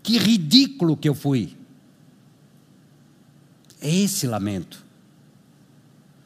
Que 0.00 0.16
ridículo 0.16 0.96
que 0.96 1.08
eu 1.08 1.14
fui. 1.14 1.56
É 3.80 3.92
esse 3.92 4.28
lamento. 4.28 4.84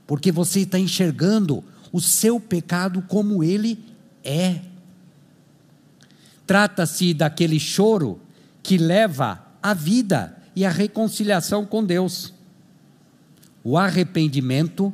Porque 0.07 0.31
você 0.31 0.61
está 0.61 0.79
enxergando 0.79 1.65
o 1.91 2.03
seu 2.03 2.39
pecado 2.39 3.01
como 3.09 3.43
ele 3.43 3.83
é. 4.23 4.61
Trata-se 6.47 7.15
daquele 7.15 7.59
choro 7.59 8.21
que 8.62 8.79
leva 8.79 9.44
à 9.62 9.75
vida 9.75 10.37
e 10.55 10.64
à 10.64 10.70
reconciliação 10.70 11.64
com 11.64 11.85
Deus. 11.85 12.33
O 13.62 13.77
arrependimento 13.77 14.92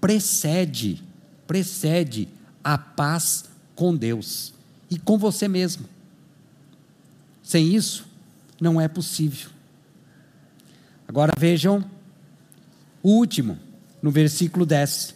precede, 0.00 1.02
precede 1.46 2.28
a 2.62 2.78
paz 2.78 3.44
com 3.74 3.94
Deus 3.94 4.52
e 4.90 4.98
com 4.98 5.18
você 5.18 5.48
mesmo. 5.48 5.86
Sem 7.42 7.74
isso, 7.74 8.06
não 8.60 8.80
é 8.80 8.88
possível. 8.88 9.50
Agora 11.06 11.32
vejam 11.38 11.84
o 13.02 13.10
último, 13.10 13.58
no 14.02 14.10
versículo 14.10 14.66
10. 14.66 15.14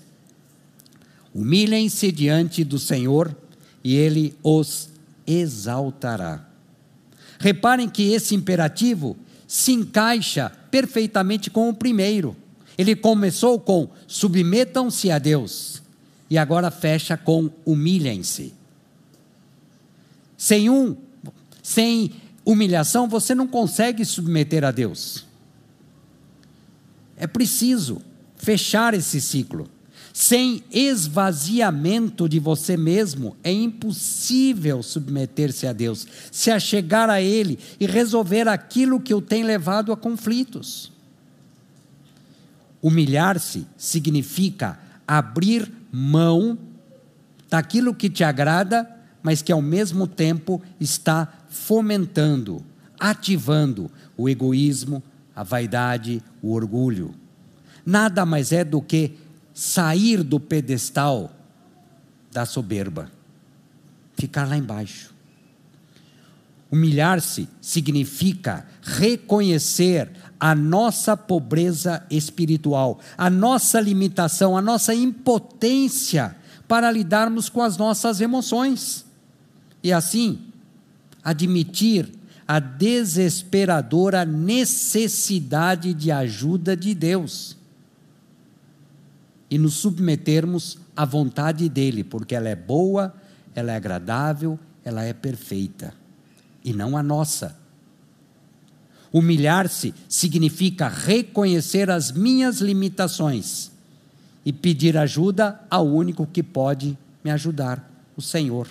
Humilhem-se 1.34 2.10
diante 2.10 2.64
do 2.64 2.78
Senhor 2.78 3.36
e 3.84 3.94
ele 3.94 4.34
os 4.42 4.88
exaltará. 5.26 6.51
Reparem 7.42 7.88
que 7.88 8.12
esse 8.12 8.36
imperativo 8.36 9.16
se 9.48 9.72
encaixa 9.72 10.48
perfeitamente 10.70 11.50
com 11.50 11.68
o 11.68 11.74
primeiro. 11.74 12.36
Ele 12.78 12.94
começou 12.94 13.58
com 13.58 13.90
submetam-se 14.06 15.10
a 15.10 15.18
Deus 15.18 15.82
e 16.30 16.38
agora 16.38 16.70
fecha 16.70 17.16
com 17.16 17.50
humilhem-se. 17.66 18.54
Sem 20.38 20.70
um, 20.70 20.96
sem 21.60 22.12
humilhação, 22.44 23.08
você 23.08 23.34
não 23.34 23.48
consegue 23.48 24.04
submeter 24.04 24.62
a 24.62 24.70
Deus. 24.70 25.26
É 27.16 27.26
preciso 27.26 28.00
fechar 28.36 28.94
esse 28.94 29.20
ciclo. 29.20 29.68
Sem 30.12 30.62
esvaziamento 30.70 32.28
de 32.28 32.38
você 32.38 32.76
mesmo, 32.76 33.34
é 33.42 33.50
impossível 33.50 34.82
submeter-se 34.82 35.66
a 35.66 35.72
Deus, 35.72 36.06
se 36.30 36.50
achegar 36.50 37.08
a 37.08 37.20
Ele 37.22 37.58
e 37.80 37.86
resolver 37.86 38.46
aquilo 38.46 39.00
que 39.00 39.14
o 39.14 39.22
tem 39.22 39.42
levado 39.42 39.90
a 39.90 39.96
conflitos. 39.96 40.92
Humilhar-se 42.82 43.66
significa 43.76 44.78
abrir 45.06 45.72
mão 45.90 46.58
daquilo 47.48 47.94
que 47.94 48.10
te 48.10 48.22
agrada, 48.22 48.88
mas 49.22 49.40
que 49.40 49.52
ao 49.52 49.62
mesmo 49.62 50.06
tempo 50.06 50.60
está 50.80 51.32
fomentando, 51.48 52.62
ativando 52.98 53.90
o 54.16 54.28
egoísmo, 54.28 55.02
a 55.34 55.42
vaidade, 55.42 56.22
o 56.42 56.52
orgulho. 56.52 57.14
Nada 57.84 58.26
mais 58.26 58.52
é 58.52 58.64
do 58.64 58.80
que 58.80 59.16
sair 59.54 60.22
do 60.22 60.40
pedestal 60.40 61.30
da 62.30 62.46
soberba, 62.46 63.10
ficar 64.16 64.48
lá 64.48 64.56
embaixo. 64.56 65.12
Humilhar-se 66.70 67.48
significa 67.60 68.66
reconhecer 68.82 70.10
a 70.40 70.54
nossa 70.54 71.16
pobreza 71.16 72.04
espiritual, 72.10 72.98
a 73.16 73.28
nossa 73.28 73.78
limitação, 73.78 74.56
a 74.56 74.62
nossa 74.62 74.94
impotência 74.94 76.34
para 76.66 76.90
lidarmos 76.90 77.50
com 77.50 77.60
as 77.60 77.76
nossas 77.76 78.22
emoções. 78.22 79.04
E 79.82 79.92
assim, 79.92 80.46
admitir 81.22 82.10
a 82.48 82.58
desesperadora 82.58 84.24
necessidade 84.24 85.92
de 85.92 86.10
ajuda 86.10 86.74
de 86.74 86.94
Deus 86.94 87.56
e 89.52 89.58
nos 89.58 89.74
submetermos 89.74 90.78
à 90.96 91.04
vontade 91.04 91.68
dele, 91.68 92.02
porque 92.02 92.34
ela 92.34 92.48
é 92.48 92.56
boa, 92.56 93.14
ela 93.54 93.70
é 93.70 93.76
agradável, 93.76 94.58
ela 94.82 95.04
é 95.04 95.12
perfeita, 95.12 95.92
e 96.64 96.72
não 96.72 96.96
a 96.96 97.02
nossa. 97.02 97.54
Humilhar-se 99.12 99.92
significa 100.08 100.88
reconhecer 100.88 101.90
as 101.90 102.10
minhas 102.10 102.62
limitações 102.62 103.70
e 104.42 104.54
pedir 104.54 104.96
ajuda 104.96 105.60
ao 105.68 105.86
único 105.86 106.26
que 106.26 106.42
pode 106.42 106.96
me 107.22 107.30
ajudar, 107.30 107.86
o 108.16 108.22
Senhor. 108.22 108.66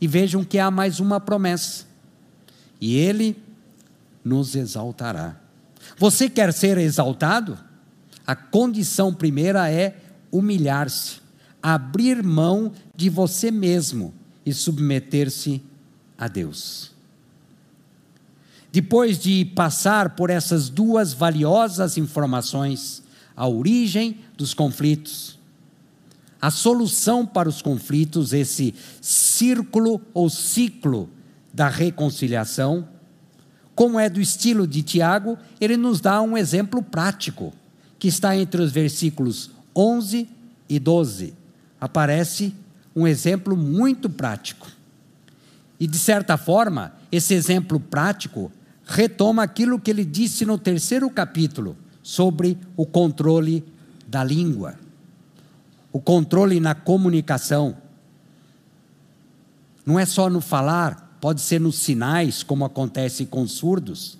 E 0.00 0.08
vejam 0.08 0.42
que 0.42 0.58
há 0.58 0.68
mais 0.68 0.98
uma 0.98 1.20
promessa, 1.20 1.84
e 2.80 2.96
Ele 2.96 3.40
nos 4.24 4.56
exaltará. 4.56 5.36
Você 5.96 6.28
quer 6.28 6.52
ser 6.52 6.76
exaltado? 6.76 7.56
A 8.26 8.34
condição 8.36 9.12
primeira 9.12 9.70
é 9.70 9.96
humilhar-se, 10.30 11.20
abrir 11.62 12.22
mão 12.22 12.72
de 12.94 13.08
você 13.08 13.50
mesmo 13.50 14.14
e 14.44 14.52
submeter-se 14.52 15.62
a 16.16 16.28
Deus. 16.28 16.92
Depois 18.70 19.18
de 19.18 19.44
passar 19.44 20.16
por 20.16 20.30
essas 20.30 20.68
duas 20.68 21.12
valiosas 21.12 21.98
informações, 21.98 23.02
a 23.36 23.46
origem 23.46 24.20
dos 24.36 24.54
conflitos, 24.54 25.38
a 26.40 26.50
solução 26.50 27.26
para 27.26 27.48
os 27.48 27.60
conflitos, 27.60 28.32
esse 28.32 28.74
círculo 29.00 30.00
ou 30.14 30.30
ciclo 30.30 31.08
da 31.52 31.68
reconciliação, 31.68 32.88
como 33.74 33.98
é 33.98 34.08
do 34.08 34.20
estilo 34.20 34.66
de 34.66 34.82
Tiago, 34.82 35.38
ele 35.60 35.76
nos 35.76 36.00
dá 36.00 36.20
um 36.22 36.36
exemplo 36.36 36.82
prático 36.82 37.52
que 38.02 38.08
está 38.08 38.36
entre 38.36 38.60
os 38.60 38.72
versículos 38.72 39.48
11 39.76 40.28
e 40.68 40.80
12. 40.80 41.34
Aparece 41.80 42.52
um 42.96 43.06
exemplo 43.06 43.56
muito 43.56 44.10
prático. 44.10 44.66
E, 45.78 45.86
de 45.86 45.96
certa 45.96 46.36
forma, 46.36 46.94
esse 47.12 47.32
exemplo 47.32 47.78
prático 47.78 48.50
retoma 48.84 49.44
aquilo 49.44 49.78
que 49.78 49.88
ele 49.88 50.04
disse 50.04 50.44
no 50.44 50.58
terceiro 50.58 51.08
capítulo 51.10 51.76
sobre 52.02 52.58
o 52.76 52.84
controle 52.84 53.64
da 54.08 54.24
língua, 54.24 54.74
o 55.92 56.00
controle 56.00 56.58
na 56.58 56.74
comunicação. 56.74 57.76
Não 59.86 59.96
é 59.96 60.04
só 60.04 60.28
no 60.28 60.40
falar, 60.40 61.16
pode 61.20 61.40
ser 61.40 61.60
nos 61.60 61.78
sinais, 61.78 62.42
como 62.42 62.64
acontece 62.64 63.26
com 63.26 63.46
surdos, 63.46 64.18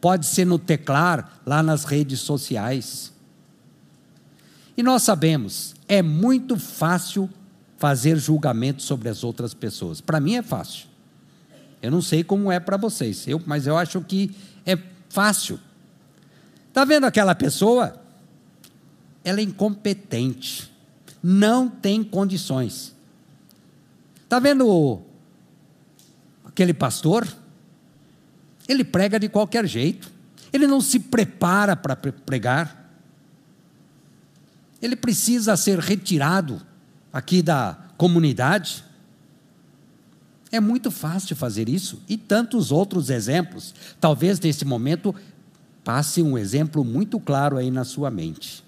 pode 0.00 0.26
ser 0.26 0.46
no 0.46 0.58
teclar, 0.58 1.40
lá 1.46 1.62
nas 1.62 1.84
redes 1.84 2.18
sociais. 2.18 3.12
E 4.80 4.82
nós 4.82 5.02
sabemos, 5.02 5.74
é 5.86 6.00
muito 6.00 6.56
fácil 6.56 7.28
fazer 7.76 8.16
julgamento 8.16 8.82
sobre 8.82 9.10
as 9.10 9.22
outras 9.22 9.52
pessoas. 9.52 10.00
Para 10.00 10.18
mim 10.18 10.36
é 10.36 10.42
fácil. 10.42 10.86
Eu 11.82 11.90
não 11.90 12.00
sei 12.00 12.24
como 12.24 12.50
é 12.50 12.58
para 12.58 12.78
vocês, 12.78 13.28
eu, 13.28 13.42
mas 13.44 13.66
eu 13.66 13.76
acho 13.76 14.00
que 14.00 14.34
é 14.64 14.78
fácil. 15.10 15.60
Está 16.66 16.86
vendo 16.86 17.04
aquela 17.04 17.34
pessoa? 17.34 18.00
Ela 19.22 19.40
é 19.40 19.42
incompetente, 19.42 20.72
não 21.22 21.68
tem 21.68 22.02
condições. 22.02 22.94
Está 24.24 24.38
vendo 24.38 25.02
aquele 26.42 26.72
pastor? 26.72 27.28
Ele 28.66 28.82
prega 28.82 29.20
de 29.20 29.28
qualquer 29.28 29.66
jeito, 29.66 30.10
ele 30.50 30.66
não 30.66 30.80
se 30.80 30.98
prepara 30.98 31.76
para 31.76 31.94
pregar 31.94 32.79
ele 34.80 34.96
precisa 34.96 35.56
ser 35.56 35.78
retirado 35.78 36.60
aqui 37.12 37.42
da 37.42 37.76
comunidade. 37.96 38.84
É 40.50 40.58
muito 40.58 40.90
fácil 40.90 41.36
fazer 41.36 41.68
isso 41.68 42.02
e 42.08 42.16
tantos 42.16 42.72
outros 42.72 43.10
exemplos. 43.10 43.74
Talvez 44.00 44.40
nesse 44.40 44.64
momento 44.64 45.14
passe 45.84 46.22
um 46.22 46.36
exemplo 46.36 46.84
muito 46.84 47.20
claro 47.20 47.56
aí 47.56 47.70
na 47.70 47.84
sua 47.84 48.10
mente. 48.10 48.64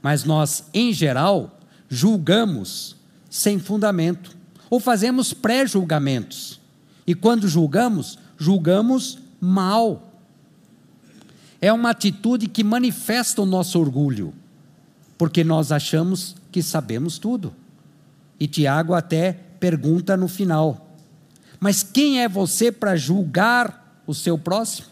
Mas 0.00 0.24
nós, 0.24 0.64
em 0.74 0.92
geral, 0.92 1.60
julgamos 1.88 2.96
sem 3.30 3.58
fundamento 3.58 4.36
ou 4.68 4.80
fazemos 4.80 5.32
pré-julgamentos. 5.32 6.60
E 7.06 7.14
quando 7.14 7.46
julgamos, 7.46 8.18
julgamos 8.38 9.18
mal. 9.40 10.10
É 11.60 11.72
uma 11.72 11.90
atitude 11.90 12.48
que 12.48 12.64
manifesta 12.64 13.42
o 13.42 13.46
nosso 13.46 13.78
orgulho 13.78 14.34
porque 15.16 15.44
nós 15.44 15.72
achamos 15.72 16.36
que 16.50 16.62
sabemos 16.62 17.18
tudo. 17.18 17.54
E 18.38 18.46
Tiago 18.46 18.94
até 18.94 19.32
pergunta 19.60 20.16
no 20.16 20.28
final: 20.28 20.96
Mas 21.60 21.82
quem 21.82 22.20
é 22.20 22.28
você 22.28 22.72
para 22.72 22.96
julgar 22.96 24.02
o 24.06 24.14
seu 24.14 24.36
próximo? 24.36 24.88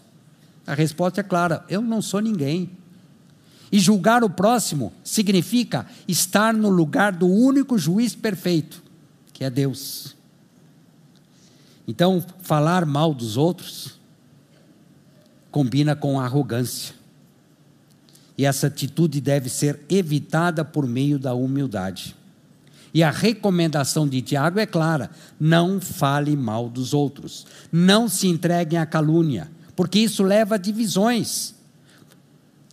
A 0.67 0.75
resposta 0.75 1.21
é 1.21 1.25
clara: 1.25 1.65
Eu 1.69 1.83
não 1.83 2.01
sou 2.01 2.21
ninguém. 2.21 2.71
E 3.73 3.79
julgar 3.79 4.25
o 4.25 4.31
próximo 4.31 4.93
significa 5.05 5.87
estar 6.09 6.53
no 6.53 6.69
lugar 6.69 7.13
do 7.13 7.29
único 7.29 7.79
juiz 7.79 8.15
perfeito, 8.15 8.83
que 9.33 9.45
é 9.45 9.51
Deus. 9.51 10.17
Então, 11.87 12.25
falar 12.43 12.85
mal 12.85 13.15
dos 13.15 13.37
outros 13.37 13.99
combina 15.51 15.97
com 15.97 16.21
arrogância. 16.21 16.95
E 18.41 18.47
essa 18.47 18.69
atitude 18.69 19.21
deve 19.21 19.51
ser 19.51 19.81
evitada 19.87 20.65
por 20.65 20.87
meio 20.87 21.19
da 21.19 21.35
humildade. 21.35 22.17
E 22.95 23.03
a 23.03 23.11
recomendação 23.11 24.09
de 24.09 24.23
Tiago 24.23 24.59
é 24.59 24.65
clara: 24.65 25.11
não 25.39 25.79
fale 25.79 26.35
mal 26.35 26.71
dos 26.71 26.95
outros, 26.95 27.47
não 27.71 28.09
se 28.09 28.29
entreguem 28.29 28.79
à 28.79 28.87
calúnia, 28.87 29.51
porque 29.77 29.99
isso 29.99 30.23
leva 30.23 30.55
a 30.55 30.59
divisões, 30.59 31.55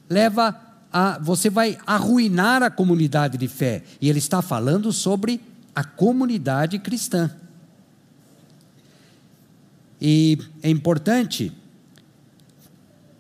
leva 0.09 0.57
a. 0.89 1.19
Você 1.19 1.49
vai 1.49 1.77
arruinar 1.85 2.63
a 2.63 2.71
comunidade 2.71 3.37
de 3.37 3.49
fé. 3.49 3.83
E 3.99 4.07
ele 4.07 4.19
está 4.19 4.41
falando 4.41 4.93
sobre 4.93 5.41
a 5.75 5.83
comunidade 5.83 6.79
cristã. 6.79 7.29
E 9.99 10.37
é 10.63 10.69
importante 10.69 11.51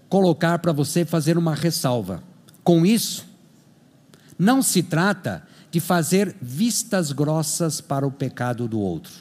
colocar 0.07 0.59
para 0.59 0.71
você 0.71 1.03
fazer 1.03 1.37
uma 1.37 1.53
ressalva. 1.53 2.25
Com 2.67 2.85
isso, 2.85 3.25
não 4.37 4.61
se 4.61 4.83
trata 4.83 5.47
de 5.71 5.79
fazer 5.79 6.35
vistas 6.41 7.13
grossas 7.13 7.79
para 7.79 8.05
o 8.05 8.11
pecado 8.11 8.67
do 8.67 8.77
outro. 8.77 9.13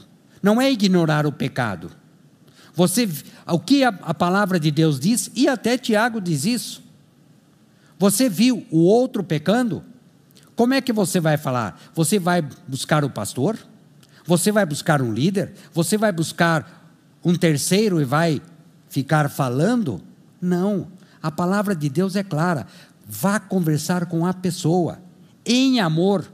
Não 0.42 0.60
é 0.60 0.68
ignorar 0.68 1.24
o 1.24 1.30
pecado. 1.30 1.92
Você, 2.74 3.08
o 3.46 3.60
que 3.60 3.84
a, 3.84 3.90
a 4.02 4.12
palavra 4.12 4.58
de 4.58 4.72
Deus 4.72 4.98
diz, 4.98 5.30
e 5.32 5.46
até 5.46 5.78
Tiago 5.78 6.20
diz 6.20 6.44
isso. 6.44 6.82
Você 7.96 8.28
viu 8.28 8.66
o 8.68 8.80
outro 8.80 9.22
pecando? 9.22 9.84
Como 10.56 10.74
é 10.74 10.80
que 10.80 10.92
você 10.92 11.20
vai 11.20 11.36
falar? 11.36 11.80
Você 11.94 12.18
vai 12.18 12.42
buscar 12.66 13.04
o 13.04 13.10
pastor? 13.10 13.56
Você 14.24 14.50
vai 14.50 14.66
buscar 14.66 15.00
um 15.00 15.12
líder? 15.12 15.54
Você 15.72 15.96
vai 15.96 16.10
buscar 16.10 16.90
um 17.24 17.36
terceiro 17.36 18.00
e 18.00 18.04
vai 18.04 18.42
ficar 18.88 19.30
falando? 19.30 20.02
Não. 20.40 20.88
A 21.22 21.30
palavra 21.30 21.76
de 21.76 21.88
Deus 21.88 22.16
é 22.16 22.24
clara. 22.24 22.66
Vá 23.06 23.38
conversar 23.38 24.06
com 24.06 24.26
a 24.26 24.34
pessoa 24.34 24.98
em 25.44 25.80
amor. 25.80 26.30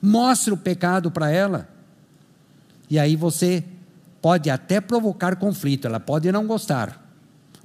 Mostre 0.00 0.52
o 0.52 0.56
pecado 0.56 1.10
para 1.10 1.30
ela. 1.30 1.68
E 2.88 2.98
aí 2.98 3.14
você 3.14 3.62
pode 4.20 4.48
até 4.48 4.80
provocar 4.80 5.36
conflito, 5.36 5.86
ela 5.86 6.00
pode 6.00 6.30
não 6.30 6.46
gostar, 6.46 7.04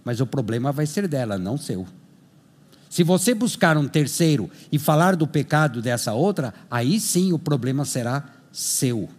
mas 0.04 0.20
o 0.20 0.26
problema 0.26 0.72
vai 0.72 0.86
ser 0.86 1.08
dela, 1.08 1.38
não 1.38 1.58
seu. 1.58 1.86
Se 2.90 3.04
você 3.04 3.34
buscar 3.34 3.78
um 3.78 3.88
terceiro 3.88 4.50
e 4.72 4.80
falar 4.80 5.16
do 5.16 5.28
pecado 5.28 5.82
dessa 5.82 6.14
outra, 6.14 6.54
aí 6.72 7.00
sim 7.00 7.32
o 7.32 7.40
problema 7.40 7.86
será 7.86 8.24
seu. 8.52 9.10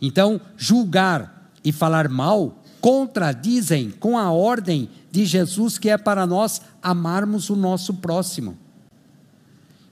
Então, 0.00 0.40
julgar 0.56 1.50
e 1.64 1.72
falar 1.72 2.08
mal 2.08 2.62
contradizem 2.80 3.90
com 3.90 4.16
a 4.16 4.30
ordem 4.30 4.88
de 5.10 5.24
Jesus 5.24 5.78
que 5.78 5.88
é 5.88 5.96
para 5.96 6.26
nós 6.26 6.60
amarmos 6.82 7.50
o 7.50 7.56
nosso 7.56 7.94
próximo. 7.94 8.56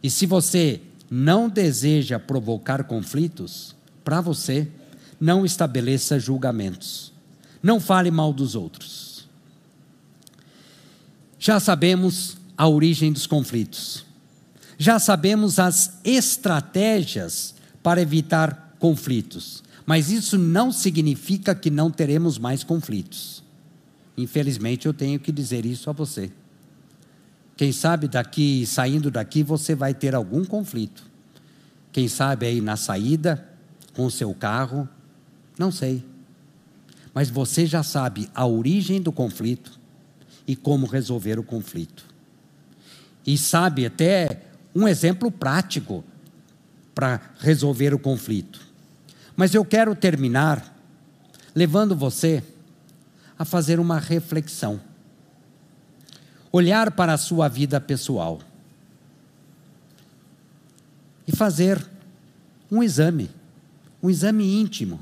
E 0.02 0.10
se 0.10 0.26
você 0.26 0.80
não 1.10 1.48
deseja 1.48 2.18
provocar 2.18 2.84
conflitos, 2.84 3.74
para 4.04 4.20
você, 4.20 4.68
não 5.20 5.44
estabeleça 5.44 6.18
julgamentos. 6.20 7.12
Não 7.62 7.80
fale 7.80 8.10
mal 8.10 8.32
dos 8.32 8.54
outros. 8.54 9.26
Já 11.38 11.58
sabemos 11.58 12.36
a 12.56 12.68
origem 12.68 13.12
dos 13.12 13.26
conflitos. 13.26 14.04
Já 14.78 14.98
sabemos 14.98 15.58
as 15.58 15.98
estratégias 16.04 17.54
para 17.82 18.00
evitar 18.00 18.76
conflitos. 18.78 19.62
Mas 19.84 20.10
isso 20.10 20.36
não 20.36 20.70
significa 20.70 21.54
que 21.54 21.70
não 21.70 21.90
teremos 21.90 22.38
mais 22.38 22.62
conflitos. 22.62 23.42
Infelizmente, 24.16 24.86
eu 24.86 24.94
tenho 24.94 25.20
que 25.20 25.30
dizer 25.30 25.66
isso 25.66 25.90
a 25.90 25.92
você. 25.92 26.30
Quem 27.56 27.72
sabe 27.72 28.08
daqui, 28.08 28.66
saindo 28.66 29.10
daqui, 29.10 29.42
você 29.42 29.74
vai 29.74 29.94
ter 29.94 30.14
algum 30.14 30.44
conflito. 30.44 31.04
Quem 31.92 32.08
sabe 32.08 32.46
aí 32.46 32.60
na 32.60 32.76
saída, 32.76 33.48
com 33.94 34.04
o 34.04 34.10
seu 34.10 34.34
carro, 34.34 34.88
não 35.58 35.72
sei. 35.72 36.04
Mas 37.14 37.30
você 37.30 37.64
já 37.64 37.82
sabe 37.82 38.28
a 38.34 38.46
origem 38.46 39.00
do 39.00 39.10
conflito 39.10 39.80
e 40.46 40.54
como 40.54 40.86
resolver 40.86 41.38
o 41.38 41.42
conflito. 41.42 42.04
E 43.26 43.38
sabe 43.38 43.86
até 43.86 44.42
um 44.74 44.86
exemplo 44.86 45.30
prático 45.30 46.04
para 46.94 47.20
resolver 47.38 47.94
o 47.94 47.98
conflito. 47.98 48.60
Mas 49.34 49.54
eu 49.54 49.64
quero 49.64 49.94
terminar 49.94 50.74
levando 51.54 51.96
você 51.96 52.42
a 53.38 53.44
fazer 53.44 53.78
uma 53.78 53.98
reflexão. 53.98 54.80
Olhar 56.50 56.90
para 56.90 57.12
a 57.12 57.18
sua 57.18 57.48
vida 57.48 57.80
pessoal. 57.80 58.40
E 61.26 61.34
fazer 61.34 61.84
um 62.70 62.82
exame, 62.82 63.30
um 64.02 64.08
exame 64.08 64.60
íntimo. 64.60 65.00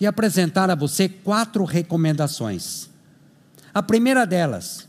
E 0.00 0.06
apresentar 0.06 0.70
a 0.70 0.74
você 0.74 1.08
quatro 1.08 1.64
recomendações. 1.64 2.88
A 3.72 3.82
primeira 3.82 4.26
delas, 4.26 4.88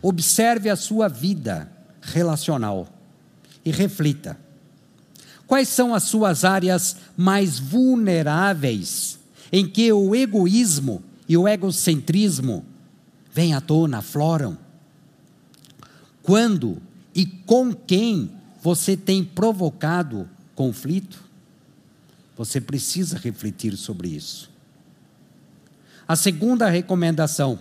observe 0.00 0.70
a 0.70 0.76
sua 0.76 1.08
vida 1.08 1.70
relacional 2.00 2.88
e 3.64 3.70
reflita 3.70 4.38
Quais 5.48 5.70
são 5.70 5.94
as 5.94 6.02
suas 6.02 6.44
áreas 6.44 6.98
mais 7.16 7.58
vulneráveis 7.58 9.17
em 9.52 9.66
que 9.66 9.92
o 9.92 10.14
egoísmo 10.14 11.02
e 11.28 11.36
o 11.36 11.46
egocentrismo 11.46 12.64
vêm 13.32 13.54
à 13.54 13.60
tona, 13.60 13.98
afloram? 13.98 14.58
Quando 16.22 16.80
e 17.14 17.24
com 17.26 17.72
quem 17.72 18.30
você 18.62 18.96
tem 18.96 19.24
provocado 19.24 20.28
conflito? 20.54 21.22
Você 22.36 22.60
precisa 22.60 23.18
refletir 23.18 23.76
sobre 23.76 24.08
isso. 24.08 24.50
A 26.06 26.14
segunda 26.16 26.68
recomendação: 26.68 27.58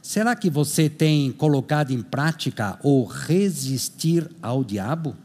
será 0.00 0.36
que 0.36 0.48
você 0.48 0.88
tem 0.88 1.32
colocado 1.32 1.90
em 1.90 2.02
prática 2.02 2.78
ou 2.82 3.04
resistir 3.04 4.30
ao 4.40 4.62
diabo? 4.62 5.16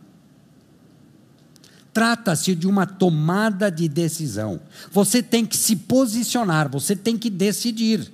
Trata-se 1.94 2.56
de 2.56 2.68
uma 2.68 2.86
tomada 2.86 3.70
de 3.70 3.90
decisão. 3.90 4.62
Você 4.92 5.22
tem 5.22 5.46
que 5.46 5.58
se 5.58 5.76
posicionar, 5.76 6.70
você 6.70 6.96
tem 6.96 7.18
que 7.18 7.30
decidir. 7.30 8.12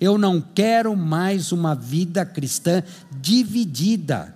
Eu 0.00 0.18
não 0.18 0.40
quero 0.40 0.94
mais 0.94 1.50
uma 1.50 1.74
vida 1.74 2.24
cristã 2.24 2.82
dividida, 3.20 4.34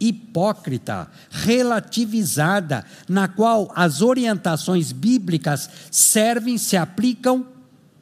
hipócrita, 0.00 1.10
relativizada, 1.30 2.84
na 3.08 3.28
qual 3.28 3.70
as 3.74 4.00
orientações 4.00 4.92
bíblicas 4.92 5.68
servem, 5.90 6.56
se 6.56 6.76
aplicam 6.76 7.46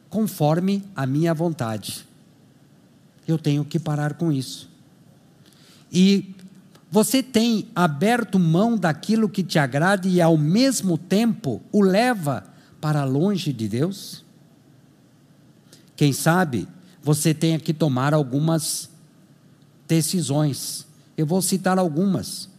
conforme 0.09 0.83
a 0.95 1.05
minha 1.05 1.33
vontade. 1.33 2.05
Eu 3.27 3.37
tenho 3.37 3.65
que 3.65 3.79
parar 3.79 4.13
com 4.13 4.31
isso. 4.31 4.69
E 5.91 6.33
você 6.91 7.23
tem 7.23 7.69
aberto 7.73 8.37
mão 8.37 8.77
daquilo 8.77 9.29
que 9.29 9.41
te 9.41 9.57
agrada 9.57 10.09
e 10.09 10.19
ao 10.19 10.37
mesmo 10.37 10.97
tempo 10.97 11.61
o 11.71 11.81
leva 11.81 12.43
para 12.81 13.05
longe 13.05 13.53
de 13.53 13.69
Deus? 13.69 14.25
Quem 15.95 16.11
sabe 16.11 16.67
você 17.01 17.33
tenha 17.33 17.57
que 17.57 17.73
tomar 17.73 18.13
algumas 18.13 18.89
decisões. 19.87 20.85
Eu 21.15 21.25
vou 21.25 21.41
citar 21.41 21.79
algumas. 21.79 22.49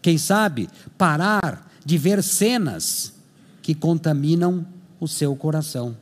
Quem 0.00 0.16
sabe 0.16 0.70
parar 0.96 1.70
de 1.84 1.98
ver 1.98 2.22
cenas 2.22 3.12
que 3.60 3.74
contaminam 3.74 4.66
o 4.98 5.06
seu 5.06 5.36
coração. 5.36 5.94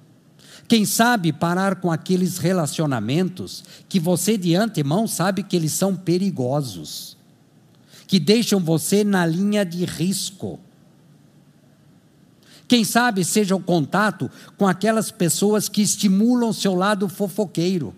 Quem 0.68 0.84
sabe 0.84 1.32
parar 1.32 1.76
com 1.76 1.90
aqueles 1.90 2.38
relacionamentos 2.38 3.64
que 3.88 3.98
você 3.98 4.38
de 4.38 4.54
antemão 4.54 5.08
sabe 5.08 5.42
que 5.42 5.56
eles 5.56 5.72
são 5.72 5.96
perigosos 5.96 7.20
que 8.06 8.18
deixam 8.18 8.60
você 8.60 9.04
na 9.04 9.24
linha 9.24 9.64
de 9.64 9.84
risco. 9.84 10.58
Quem 12.68 12.84
sabe 12.84 13.24
seja 13.24 13.54
o 13.54 13.60
contato 13.60 14.30
com 14.56 14.66
aquelas 14.66 15.10
pessoas 15.10 15.68
que 15.68 15.82
estimulam 15.82 16.52
seu 16.52 16.74
lado 16.74 17.08
fofoqueiro, 17.08 17.94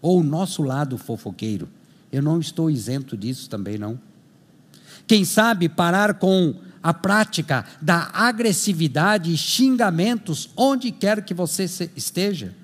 ou 0.00 0.20
o 0.20 0.24
nosso 0.24 0.62
lado 0.62 0.96
fofoqueiro. 0.96 1.68
Eu 2.10 2.22
não 2.22 2.40
estou 2.40 2.70
isento 2.70 3.16
disso 3.16 3.50
também, 3.50 3.76
não. 3.76 4.00
Quem 5.06 5.24
sabe 5.24 5.68
parar 5.68 6.14
com 6.14 6.54
a 6.82 6.94
prática 6.94 7.64
da 7.82 8.10
agressividade 8.14 9.32
e 9.32 9.36
xingamentos 9.36 10.48
onde 10.56 10.90
quer 10.90 11.22
que 11.22 11.34
você 11.34 11.64
esteja. 11.96 12.54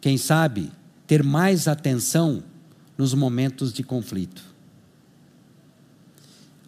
Quem 0.00 0.18
sabe 0.18 0.70
ter 1.06 1.22
mais 1.22 1.66
atenção 1.68 2.42
nos 2.96 3.14
momentos 3.14 3.72
de 3.72 3.82
conflito. 3.82 4.42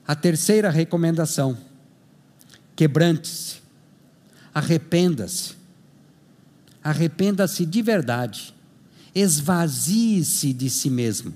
A 0.06 0.14
terceira 0.14 0.70
recomendação: 0.70 1.56
quebrante-se, 2.76 3.56
arrependa-se, 4.52 5.54
arrependa-se 6.82 7.64
de 7.64 7.82
verdade, 7.82 8.54
esvazie-se 9.14 10.52
de 10.52 10.68
si 10.68 10.90
mesmo. 10.90 11.34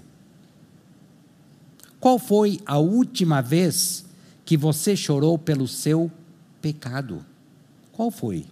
Qual 2.00 2.18
foi 2.18 2.60
a 2.64 2.78
última 2.78 3.40
vez 3.40 4.04
que 4.44 4.56
você 4.56 4.94
chorou 4.94 5.38
pelo 5.38 5.66
seu 5.66 6.10
pecado? 6.60 7.24
Qual 7.92 8.10
foi? 8.10 8.46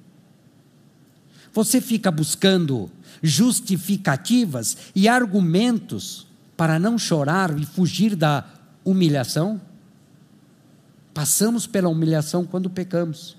Você 1.56 1.80
fica 1.80 2.10
buscando 2.10 2.90
justificativas 3.22 4.76
e 4.94 5.08
argumentos 5.08 6.26
para 6.54 6.78
não 6.78 6.98
chorar 6.98 7.58
e 7.58 7.64
fugir 7.64 8.14
da 8.14 8.44
humilhação? 8.84 9.58
Passamos 11.14 11.66
pela 11.66 11.88
humilhação 11.88 12.44
quando 12.44 12.68
pecamos. 12.68 13.38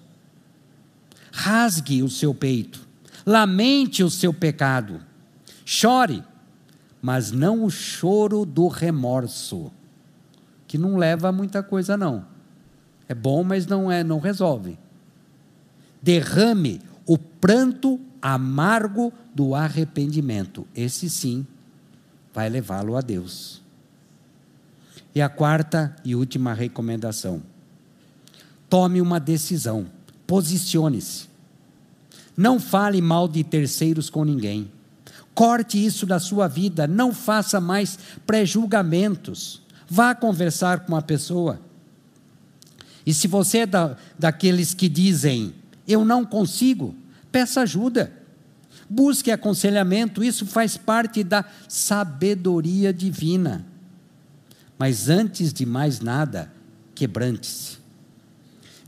Rasgue 1.32 2.01
o 2.01 2.09
seu 2.09 2.34
peito, 2.34 2.82
lamente 3.24 4.01
o 4.01 4.09
seu 4.09 4.34
pecado, 4.34 4.99
chore, 5.63 6.24
mas 6.99 7.32
não 7.32 7.63
o 7.63 7.70
choro 7.70 8.45
do 8.47 8.68
remorso, 8.68 9.72
que 10.65 10.76
não 10.76 10.97
leva 10.97 11.30
a 11.30 11.32
muita 11.32 11.61
coisa 11.61 11.95
não. 11.95 12.26
É 13.07 13.13
bom, 13.13 13.43
mas 13.43 13.68
não 13.68 13.91
é, 13.91 14.03
não 14.03 14.18
resolve. 14.18 14.76
Derrame 16.01 16.82
o 17.05 17.15
pranto 17.15 18.07
amargo 18.22 19.11
do 19.34 19.55
arrependimento. 19.55 20.68
Esse 20.76 21.09
sim 21.09 21.45
vai 22.34 22.49
levá-lo 22.49 22.95
a 22.95 23.01
Deus. 23.01 23.61
E 25.13 25.22
a 25.22 25.30
quarta 25.30 25.95
e 26.05 26.15
última 26.15 26.53
recomendação 26.53 27.41
Tome 28.70 28.99
uma 28.99 29.20
decisão, 29.20 29.88
posicione-se. 30.26 31.28
Não 32.36 32.59
fale 32.59 33.01
mal 33.01 33.28
de 33.28 33.43
terceiros 33.43 34.09
com 34.09 34.26
ninguém. 34.26 34.70
Corte 35.34 35.84
isso 35.84 36.05
da 36.05 36.20
sua 36.20 36.47
vida, 36.47 36.86
não 36.86 37.13
faça 37.13 37.61
mais 37.61 37.97
pré-julgamentos. 38.26 39.61
Vá 39.89 40.13
conversar 40.13 40.82
com 40.82 40.93
uma 40.93 41.01
pessoa. 41.01 41.59
E 43.05 43.13
se 43.13 43.28
você 43.28 43.59
é 43.59 43.65
da, 43.65 43.95
daqueles 44.20 44.74
que 44.74 44.89
dizem, 44.89 45.53
eu 45.88 46.03
não 46.03 46.26
consigo, 46.26 46.93
peça 47.38 47.61
ajuda. 47.61 48.11
Busque 48.89 49.29
aconselhamento, 49.29 50.23
isso 50.23 50.43
faz 50.43 50.75
parte 50.75 51.23
da 51.23 51.45
sabedoria 51.69 52.91
divina. 52.91 53.63
Mas 54.79 55.07
antes 55.07 55.53
de 55.53 55.63
mais 55.63 55.99
nada, 55.99 56.51
quebrante-se 56.95 57.77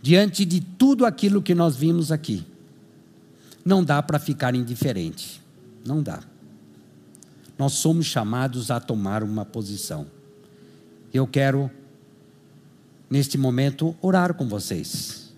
diante 0.02 0.46
de 0.46 0.62
tudo 0.62 1.06
aquilo 1.06 1.44
que 1.44 1.54
nós 1.54 1.76
vimos 1.76 2.12
aqui. 2.12 2.44
Não 3.64 3.84
dá 3.84 4.02
para 4.02 4.18
ficar 4.18 4.56
indiferente. 4.56 5.40
Não 5.86 6.02
dá. 6.02 6.22
Nós 7.56 7.74
somos 7.74 8.08
chamados 8.08 8.72
a 8.72 8.80
tomar 8.80 9.22
uma 9.22 9.46
posição. 9.46 10.08
Eu 11.14 11.28
quero, 11.28 11.70
neste 13.08 13.38
momento, 13.38 13.96
orar 14.02 14.34
com 14.34 14.48
vocês. 14.48 15.32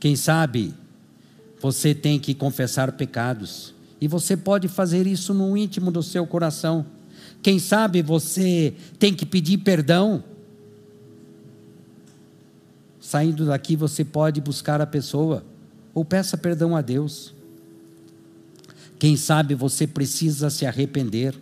Quem 0.00 0.16
sabe 0.16 0.72
você 1.64 1.94
tem 1.94 2.20
que 2.20 2.34
confessar 2.34 2.92
pecados. 2.92 3.72
E 3.98 4.06
você 4.06 4.36
pode 4.36 4.68
fazer 4.68 5.06
isso 5.06 5.32
no 5.32 5.56
íntimo 5.56 5.90
do 5.90 6.02
seu 6.02 6.26
coração. 6.26 6.84
Quem 7.42 7.58
sabe 7.58 8.02
você 8.02 8.74
tem 8.98 9.14
que 9.14 9.24
pedir 9.24 9.56
perdão 9.56 10.22
Saindo 13.00 13.46
daqui, 13.46 13.76
você 13.76 14.04
pode 14.04 14.42
buscar 14.42 14.80
a 14.82 14.86
pessoa 14.86 15.42
ou 15.94 16.04
peça 16.04 16.36
perdão 16.36 16.76
a 16.76 16.82
Deus. 16.82 17.34
Quem 18.98 19.16
sabe 19.16 19.54
você 19.54 19.86
precisa 19.86 20.50
se 20.50 20.66
arrepender. 20.66 21.34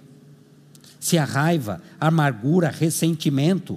Se 1.01 1.19
a 1.19 1.25
raiva, 1.25 1.83
a 2.01 2.09
amargura, 2.09 2.69
ressentimento, 2.69 3.77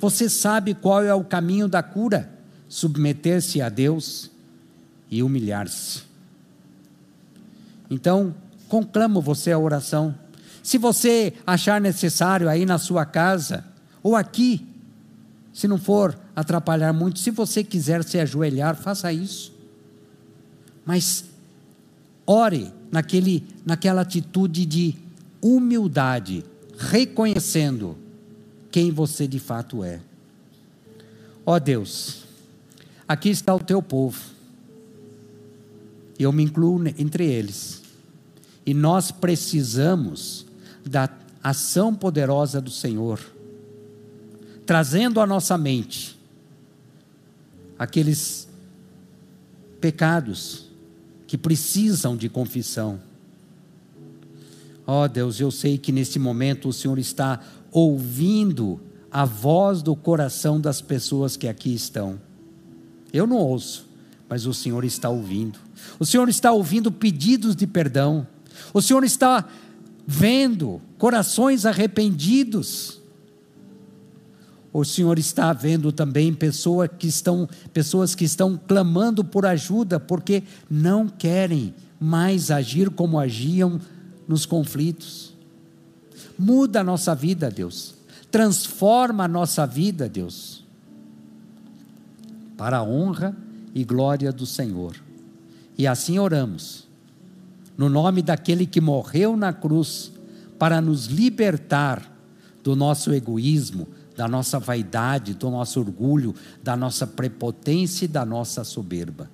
você 0.00 0.28
sabe 0.28 0.74
qual 0.74 1.04
é 1.04 1.14
o 1.14 1.22
caminho 1.22 1.68
da 1.68 1.82
cura: 1.84 2.30
submeter-se 2.68 3.60
a 3.60 3.68
Deus 3.68 4.33
e 5.14 5.22
humilhar-se. 5.22 6.02
Então, 7.88 8.34
conclamo 8.68 9.20
você 9.20 9.52
a 9.52 9.58
oração. 9.58 10.12
Se 10.60 10.76
você 10.76 11.32
achar 11.46 11.80
necessário 11.80 12.48
aí 12.48 12.66
na 12.66 12.78
sua 12.78 13.06
casa 13.06 13.64
ou 14.02 14.16
aqui, 14.16 14.66
se 15.52 15.68
não 15.68 15.78
for 15.78 16.18
atrapalhar 16.34 16.92
muito, 16.92 17.20
se 17.20 17.30
você 17.30 17.62
quiser 17.62 18.02
se 18.02 18.18
ajoelhar, 18.18 18.74
faça 18.74 19.12
isso. 19.12 19.54
Mas 20.84 21.26
ore 22.26 22.72
naquele, 22.90 23.46
naquela 23.64 24.00
atitude 24.00 24.66
de 24.66 24.96
humildade, 25.40 26.44
reconhecendo 26.76 27.96
quem 28.68 28.90
você 28.90 29.28
de 29.28 29.38
fato 29.38 29.84
é. 29.84 30.00
Ó 31.46 31.54
oh 31.54 31.60
Deus, 31.60 32.24
aqui 33.06 33.28
está 33.28 33.54
o 33.54 33.60
teu 33.60 33.80
povo. 33.80 34.33
Eu 36.18 36.32
me 36.32 36.44
incluo 36.44 36.80
entre 36.98 37.26
eles. 37.26 37.82
E 38.64 38.72
nós 38.72 39.10
precisamos 39.10 40.46
da 40.84 41.08
ação 41.42 41.94
poderosa 41.94 42.60
do 42.60 42.70
Senhor 42.70 43.20
trazendo 44.66 45.20
à 45.20 45.26
nossa 45.26 45.56
mente 45.58 46.18
aqueles 47.78 48.48
pecados 49.80 50.66
que 51.26 51.36
precisam 51.36 52.16
de 52.16 52.28
confissão. 52.28 53.00
Ó 54.86 55.04
oh 55.04 55.08
Deus, 55.08 55.40
eu 55.40 55.50
sei 55.50 55.78
que 55.78 55.92
nesse 55.92 56.18
momento 56.18 56.68
o 56.68 56.72
Senhor 56.72 56.98
está 56.98 57.40
ouvindo 57.70 58.80
a 59.10 59.24
voz 59.24 59.82
do 59.82 59.94
coração 59.96 60.60
das 60.60 60.80
pessoas 60.80 61.36
que 61.36 61.48
aqui 61.48 61.74
estão. 61.74 62.20
Eu 63.12 63.26
não 63.26 63.36
ouço, 63.36 63.83
mas 64.28 64.46
o 64.46 64.54
Senhor 64.54 64.84
está 64.84 65.08
ouvindo. 65.08 65.58
O 65.98 66.06
Senhor 66.06 66.28
está 66.28 66.52
ouvindo 66.52 66.90
pedidos 66.90 67.54
de 67.54 67.66
perdão. 67.66 68.26
O 68.72 68.80
Senhor 68.80 69.04
está 69.04 69.44
vendo 70.06 70.80
corações 70.98 71.66
arrependidos 71.66 73.02
o 74.74 74.84
Senhor 74.84 75.20
está 75.20 75.52
vendo 75.52 75.92
também 75.92 76.34
pessoa 76.34 76.88
que 76.88 77.06
estão, 77.06 77.48
pessoas 77.72 78.12
que 78.16 78.24
estão 78.24 78.58
clamando 78.66 79.24
por 79.24 79.46
ajuda 79.46 80.00
porque 80.00 80.42
não 80.68 81.08
querem 81.08 81.72
mais 82.00 82.50
agir 82.50 82.90
como 82.90 83.20
agiam 83.20 83.80
nos 84.26 84.44
conflitos. 84.44 85.32
Muda 86.36 86.80
a 86.80 86.84
nossa 86.84 87.14
vida, 87.14 87.48
Deus. 87.52 87.94
Transforma 88.32 89.26
a 89.26 89.28
nossa 89.28 89.64
vida, 89.64 90.08
Deus. 90.08 90.64
Para 92.56 92.78
a 92.78 92.82
honra 92.82 93.36
e 93.74 93.84
glória 93.84 94.32
do 94.32 94.46
Senhor. 94.46 94.94
E 95.76 95.86
assim 95.86 96.18
oramos. 96.18 96.88
No 97.76 97.88
nome 97.88 98.22
daquele 98.22 98.66
que 98.66 98.80
morreu 98.80 99.36
na 99.36 99.52
cruz 99.52 100.12
para 100.58 100.80
nos 100.80 101.06
libertar 101.06 102.10
do 102.62 102.76
nosso 102.76 103.12
egoísmo, 103.12 103.88
da 104.16 104.28
nossa 104.28 104.60
vaidade, 104.60 105.34
do 105.34 105.50
nosso 105.50 105.80
orgulho, 105.80 106.34
da 106.62 106.76
nossa 106.76 107.06
prepotência 107.06 108.04
e 108.04 108.08
da 108.08 108.24
nossa 108.24 108.62
soberba. 108.62 109.28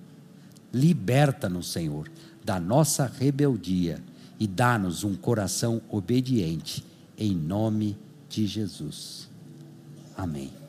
Liberta-nos, 0.73 1.71
Senhor, 1.71 2.11
da 2.43 2.59
nossa 2.59 3.07
rebeldia 3.07 4.03
e 4.39 4.47
dá-nos 4.47 5.05
um 5.05 5.15
coração 5.15 5.83
obediente, 5.91 6.83
em 7.19 7.35
nome 7.35 7.97
de 8.29 8.47
Jesus. 8.47 9.29
Amém. 10.17 10.60